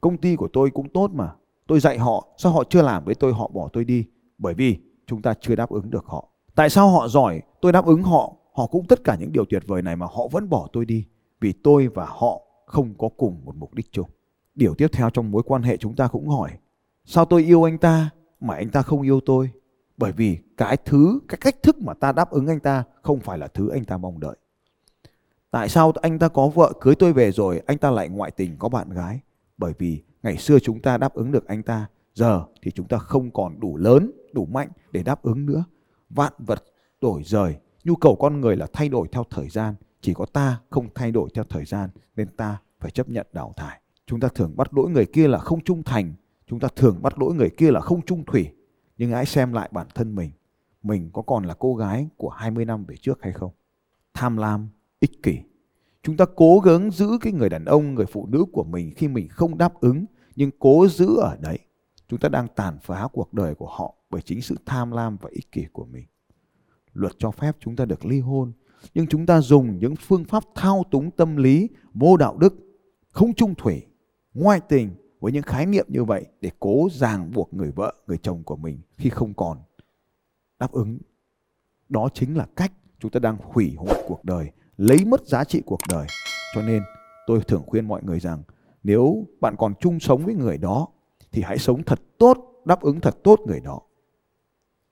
Công 0.00 0.16
ty 0.16 0.36
của 0.36 0.48
tôi 0.52 0.70
cũng 0.70 0.88
tốt 0.88 1.10
mà. 1.14 1.34
Tôi 1.66 1.80
dạy 1.80 1.98
họ, 1.98 2.28
sao 2.36 2.52
họ 2.52 2.64
chưa 2.70 2.82
làm 2.82 3.04
với 3.04 3.14
tôi 3.14 3.32
họ 3.32 3.48
bỏ 3.48 3.68
tôi 3.72 3.84
đi? 3.84 4.06
Bởi 4.38 4.54
vì 4.54 4.78
chúng 5.06 5.22
ta 5.22 5.34
chưa 5.40 5.56
đáp 5.56 5.70
ứng 5.70 5.90
được 5.90 6.04
họ. 6.06 6.28
Tại 6.54 6.70
sao 6.70 6.88
họ 6.88 7.08
giỏi, 7.08 7.42
tôi 7.60 7.72
đáp 7.72 7.86
ứng 7.86 8.02
họ, 8.02 8.32
họ 8.52 8.66
cũng 8.66 8.86
tất 8.86 9.04
cả 9.04 9.16
những 9.20 9.32
điều 9.32 9.44
tuyệt 9.44 9.62
vời 9.66 9.82
này 9.82 9.96
mà 9.96 10.06
họ 10.06 10.28
vẫn 10.32 10.48
bỏ 10.48 10.68
tôi 10.72 10.84
đi? 10.84 11.06
Vì 11.40 11.52
tôi 11.52 11.88
và 11.88 12.06
họ 12.08 12.40
không 12.66 12.94
có 12.98 13.08
cùng 13.16 13.40
một 13.44 13.56
mục 13.56 13.74
đích 13.74 13.92
chung. 13.92 14.08
Điều 14.54 14.74
tiếp 14.74 14.88
theo 14.92 15.10
trong 15.10 15.30
mối 15.30 15.42
quan 15.42 15.62
hệ 15.62 15.76
chúng 15.76 15.96
ta 15.96 16.08
cũng 16.08 16.28
hỏi, 16.28 16.50
sao 17.04 17.24
tôi 17.24 17.42
yêu 17.42 17.64
anh 17.64 17.78
ta 17.78 18.10
mà 18.40 18.54
anh 18.54 18.70
ta 18.70 18.82
không 18.82 19.02
yêu 19.02 19.20
tôi? 19.26 19.50
Bởi 19.96 20.12
vì 20.12 20.38
cái 20.56 20.76
thứ, 20.76 21.18
cái 21.28 21.38
cách 21.40 21.62
thức 21.62 21.82
mà 21.82 21.94
ta 21.94 22.12
đáp 22.12 22.30
ứng 22.30 22.46
anh 22.46 22.60
ta 22.60 22.84
không 23.02 23.20
phải 23.20 23.38
là 23.38 23.46
thứ 23.46 23.68
anh 23.68 23.84
ta 23.84 23.96
mong 23.96 24.20
đợi. 24.20 24.36
Tại 25.50 25.68
sao 25.68 25.92
anh 26.02 26.18
ta 26.18 26.28
có 26.28 26.48
vợ 26.48 26.72
cưới 26.80 26.94
tôi 26.94 27.12
về 27.12 27.32
rồi 27.32 27.62
anh 27.66 27.78
ta 27.78 27.90
lại 27.90 28.08
ngoại 28.08 28.30
tình 28.30 28.56
có 28.58 28.68
bạn 28.68 28.90
gái? 28.90 29.20
Bởi 29.58 29.72
vì 29.78 30.02
ngày 30.22 30.36
xưa 30.36 30.58
chúng 30.58 30.80
ta 30.80 30.98
đáp 30.98 31.14
ứng 31.14 31.32
được 31.32 31.46
anh 31.46 31.62
ta, 31.62 31.86
giờ 32.14 32.44
thì 32.62 32.70
chúng 32.70 32.88
ta 32.88 32.98
không 32.98 33.30
còn 33.30 33.60
đủ 33.60 33.76
lớn, 33.76 34.12
đủ 34.32 34.46
mạnh 34.46 34.68
để 34.92 35.02
đáp 35.02 35.22
ứng 35.22 35.46
nữa. 35.46 35.64
Vạn 36.10 36.32
vật 36.38 36.64
đổi 37.00 37.22
rời, 37.24 37.56
nhu 37.84 37.96
cầu 37.96 38.16
con 38.16 38.40
người 38.40 38.56
là 38.56 38.66
thay 38.72 38.88
đổi 38.88 39.08
theo 39.12 39.24
thời 39.30 39.48
gian, 39.48 39.74
chỉ 40.00 40.14
có 40.14 40.26
ta 40.26 40.60
không 40.70 40.88
thay 40.94 41.10
đổi 41.10 41.28
theo 41.34 41.44
thời 41.44 41.64
gian 41.64 41.90
nên 42.16 42.28
ta 42.36 42.58
phải 42.80 42.90
chấp 42.90 43.08
nhận 43.08 43.26
đào 43.32 43.54
thải. 43.56 43.80
Chúng 44.06 44.20
ta 44.20 44.28
thường 44.28 44.56
bắt 44.56 44.74
lỗi 44.74 44.90
người 44.90 45.06
kia 45.06 45.28
là 45.28 45.38
không 45.38 45.64
trung 45.64 45.82
thành, 45.82 46.14
chúng 46.46 46.60
ta 46.60 46.68
thường 46.76 46.98
bắt 47.02 47.18
lỗi 47.18 47.34
người 47.34 47.50
kia 47.50 47.70
là 47.70 47.80
không 47.80 48.02
trung 48.02 48.24
thủy. 48.24 48.48
Nhưng 48.98 49.10
hãy 49.10 49.26
xem 49.26 49.52
lại 49.52 49.68
bản 49.72 49.86
thân 49.94 50.14
mình, 50.14 50.30
mình 50.82 51.10
có 51.12 51.22
còn 51.22 51.44
là 51.44 51.54
cô 51.58 51.74
gái 51.74 52.08
của 52.16 52.28
20 52.28 52.64
năm 52.64 52.84
về 52.84 52.96
trước 52.96 53.18
hay 53.22 53.32
không? 53.32 53.50
Tham 54.14 54.36
lam, 54.36 54.68
ích 55.00 55.22
kỷ. 55.22 55.38
Chúng 56.02 56.16
ta 56.16 56.24
cố 56.36 56.58
gắng 56.58 56.90
giữ 56.90 57.08
cái 57.20 57.32
người 57.32 57.48
đàn 57.48 57.64
ông, 57.64 57.94
người 57.94 58.06
phụ 58.06 58.26
nữ 58.26 58.44
của 58.52 58.64
mình 58.64 58.92
khi 58.96 59.08
mình 59.08 59.28
không 59.28 59.58
đáp 59.58 59.80
ứng, 59.80 60.04
nhưng 60.36 60.50
cố 60.58 60.86
giữ 60.88 61.16
ở 61.16 61.36
đấy. 61.40 61.58
Chúng 62.12 62.20
ta 62.20 62.28
đang 62.28 62.48
tàn 62.48 62.78
phá 62.82 63.08
cuộc 63.12 63.34
đời 63.34 63.54
của 63.54 63.66
họ 63.66 63.94
bởi 64.10 64.22
chính 64.22 64.42
sự 64.42 64.56
tham 64.66 64.90
lam 64.90 65.16
và 65.16 65.30
ích 65.32 65.52
kỷ 65.52 65.64
của 65.72 65.84
mình. 65.84 66.06
Luật 66.92 67.12
cho 67.18 67.30
phép 67.30 67.56
chúng 67.60 67.76
ta 67.76 67.84
được 67.84 68.04
ly 68.04 68.20
hôn, 68.20 68.52
nhưng 68.94 69.06
chúng 69.06 69.26
ta 69.26 69.40
dùng 69.40 69.78
những 69.78 69.96
phương 69.96 70.24
pháp 70.24 70.44
thao 70.54 70.84
túng 70.90 71.10
tâm 71.10 71.36
lý, 71.36 71.68
vô 71.94 72.16
đạo 72.16 72.36
đức, 72.36 72.54
không 73.12 73.34
trung 73.34 73.54
thủy, 73.54 73.86
ngoại 74.34 74.60
tình 74.60 74.90
với 75.20 75.32
những 75.32 75.42
khái 75.42 75.66
niệm 75.66 75.86
như 75.88 76.04
vậy 76.04 76.26
để 76.40 76.50
cố 76.60 76.88
ràng 76.92 77.30
buộc 77.34 77.54
người 77.54 77.70
vợ, 77.70 77.94
người 78.06 78.18
chồng 78.18 78.42
của 78.42 78.56
mình 78.56 78.80
khi 78.96 79.10
không 79.10 79.34
còn 79.34 79.58
đáp 80.58 80.72
ứng. 80.72 80.98
Đó 81.88 82.08
chính 82.14 82.36
là 82.36 82.46
cách 82.56 82.72
chúng 82.98 83.10
ta 83.10 83.20
đang 83.20 83.36
hủy 83.42 83.74
hoại 83.78 84.02
cuộc 84.06 84.24
đời, 84.24 84.50
lấy 84.76 85.04
mất 85.04 85.26
giá 85.26 85.44
trị 85.44 85.62
cuộc 85.66 85.80
đời. 85.90 86.06
Cho 86.54 86.62
nên 86.62 86.82
tôi 87.26 87.40
thường 87.40 87.62
khuyên 87.66 87.88
mọi 87.88 88.02
người 88.04 88.20
rằng 88.20 88.42
nếu 88.82 89.26
bạn 89.40 89.54
còn 89.58 89.74
chung 89.80 90.00
sống 90.00 90.24
với 90.24 90.34
người 90.34 90.58
đó 90.58 90.88
thì 91.32 91.42
hãy 91.42 91.58
sống 91.58 91.82
thật 91.82 92.00
tốt, 92.18 92.62
đáp 92.64 92.80
ứng 92.80 93.00
thật 93.00 93.16
tốt 93.24 93.40
người 93.46 93.60
đó. 93.60 93.80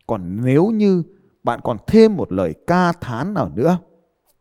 Còn 0.06 0.44
nếu 0.44 0.66
như 0.66 1.02
bạn 1.42 1.60
còn 1.64 1.76
thêm 1.86 2.16
một 2.16 2.32
lời 2.32 2.54
ca 2.66 2.92
thán 2.92 3.34
nào 3.34 3.50
nữa 3.54 3.78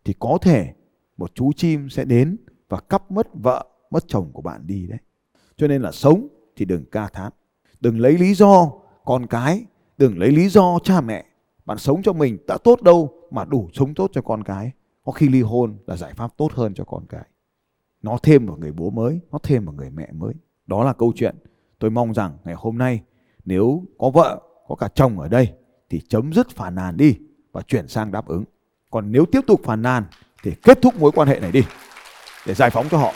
thì 0.06 0.14
có 0.20 0.38
thể 0.42 0.74
một 1.18 1.36
chú 1.36 1.52
chim 1.56 1.90
sẽ 1.90 2.06
đến 2.06 2.38
và 2.70 2.80
cắp 2.80 3.12
mất 3.12 3.28
vợ, 3.34 3.66
mất 3.92 4.04
chồng 4.08 4.32
của 4.34 4.42
bạn 4.42 4.68
đi 4.68 4.88
đấy. 4.88 5.00
Cho 5.58 5.68
nên 5.68 5.82
là 5.82 5.92
sống 5.92 6.28
thì 6.56 6.66
đừng 6.66 6.86
ca 6.92 7.08
thán. 7.08 7.32
Đừng 7.80 8.00
lấy 8.00 8.18
lý 8.18 8.34
do 8.34 8.72
con 9.06 9.28
cái, 9.28 9.66
đừng 9.98 10.18
lấy 10.18 10.32
lý 10.32 10.50
do 10.50 10.80
cha 10.84 11.02
mẹ. 11.02 11.26
Bạn 11.66 11.78
sống 11.78 12.02
cho 12.04 12.14
mình 12.14 12.38
đã 12.48 12.58
tốt 12.64 12.82
đâu 12.82 13.14
mà 13.32 13.46
đủ 13.46 13.70
sống 13.74 13.94
tốt 13.94 14.12
cho 14.14 14.22
con 14.22 14.44
cái. 14.44 14.72
Có 15.04 15.12
khi 15.12 15.30
ly 15.30 15.42
hôn 15.42 15.78
là 15.88 15.96
giải 15.96 16.14
pháp 16.14 16.38
tốt 16.38 16.52
hơn 16.54 16.74
cho 16.74 16.84
con 16.84 17.06
cái. 17.10 17.26
Nó 18.02 18.18
thêm 18.24 18.46
một 18.46 18.60
người 18.60 18.72
bố 18.72 18.90
mới, 18.90 19.20
nó 19.32 19.40
thêm 19.44 19.66
một 19.66 19.72
người 19.76 19.90
mẹ 19.90 20.12
mới. 20.12 20.34
Đó 20.68 20.84
là 20.84 20.94
câu 20.94 21.14
chuyện. 21.16 21.36
Tôi 21.80 21.92
mong 21.92 22.14
rằng 22.14 22.38
ngày 22.44 22.56
hôm 22.58 22.78
nay 22.78 23.02
nếu 23.46 23.84
có 24.00 24.10
vợ, 24.10 24.42
có 24.68 24.76
cả 24.76 24.88
chồng 24.96 25.20
ở 25.20 25.28
đây 25.28 25.54
thì 25.90 26.02
chấm 26.10 26.34
dứt 26.34 26.50
phản 26.50 26.76
nàn 26.76 26.98
đi 26.98 27.16
và 27.52 27.62
chuyển 27.62 27.88
sang 27.88 28.12
đáp 28.12 28.28
ứng. 28.28 28.44
Còn 28.92 29.12
nếu 29.12 29.26
tiếp 29.32 29.42
tục 29.48 29.62
phản 29.64 29.82
nàn 29.82 30.04
thì 30.44 30.52
kết 30.64 30.80
thúc 30.82 30.96
mối 30.96 31.12
quan 31.12 31.28
hệ 31.28 31.40
này 31.40 31.52
đi 31.52 31.64
để 32.46 32.54
giải 32.54 32.70
phóng 32.70 32.90
cho 32.92 32.98
họ. 32.98 33.14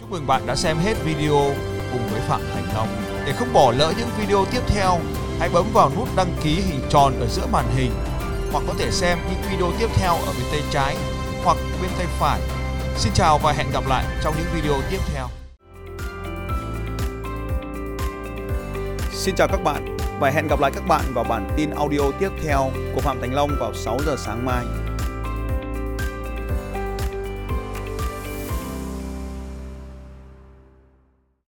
Chúc 0.00 0.10
mừng 0.10 0.26
bạn 0.26 0.42
đã 0.46 0.56
xem 0.56 0.76
hết 0.76 0.94
video 1.04 1.54
cùng 1.92 2.06
với 2.10 2.20
Phạm 2.20 2.40
Thành 2.54 2.74
Long. 2.74 2.88
Để 3.26 3.32
không 3.32 3.52
bỏ 3.52 3.72
lỡ 3.72 3.92
những 3.98 4.08
video 4.18 4.44
tiếp 4.52 4.60
theo, 4.68 4.98
hãy 5.38 5.50
bấm 5.54 5.64
vào 5.72 5.90
nút 5.96 6.08
đăng 6.16 6.34
ký 6.42 6.60
hình 6.60 6.80
tròn 6.90 7.12
ở 7.20 7.26
giữa 7.26 7.46
màn 7.52 7.64
hình 7.76 7.90
hoặc 8.52 8.64
có 8.66 8.74
thể 8.78 8.90
xem 8.90 9.18
những 9.30 9.42
video 9.50 9.72
tiếp 9.78 9.88
theo 9.94 10.12
ở 10.12 10.32
bên 10.38 10.46
tay 10.50 10.60
trái 10.70 10.96
hoặc 11.44 11.56
bên 11.82 11.90
tay 11.98 12.06
phải. 12.06 12.40
Xin 12.98 13.12
chào 13.12 13.38
và 13.38 13.52
hẹn 13.52 13.66
gặp 13.72 13.84
lại 13.88 14.04
trong 14.22 14.34
những 14.38 14.46
video 14.54 14.74
tiếp 14.90 14.98
theo. 15.14 15.26
Xin 19.12 19.34
chào 19.34 19.48
các 19.48 19.62
bạn 19.64 19.96
và 20.20 20.30
hẹn 20.30 20.48
gặp 20.48 20.60
lại 20.60 20.70
các 20.74 20.86
bạn 20.88 21.04
vào 21.14 21.24
bản 21.24 21.50
tin 21.56 21.70
audio 21.70 22.00
tiếp 22.18 22.28
theo 22.44 22.70
của 22.94 23.00
Phạm 23.00 23.20
Thành 23.20 23.34
Long 23.34 23.50
vào 23.60 23.74
6 23.74 23.98
giờ 24.06 24.16
sáng 24.18 24.46
mai. 24.46 24.64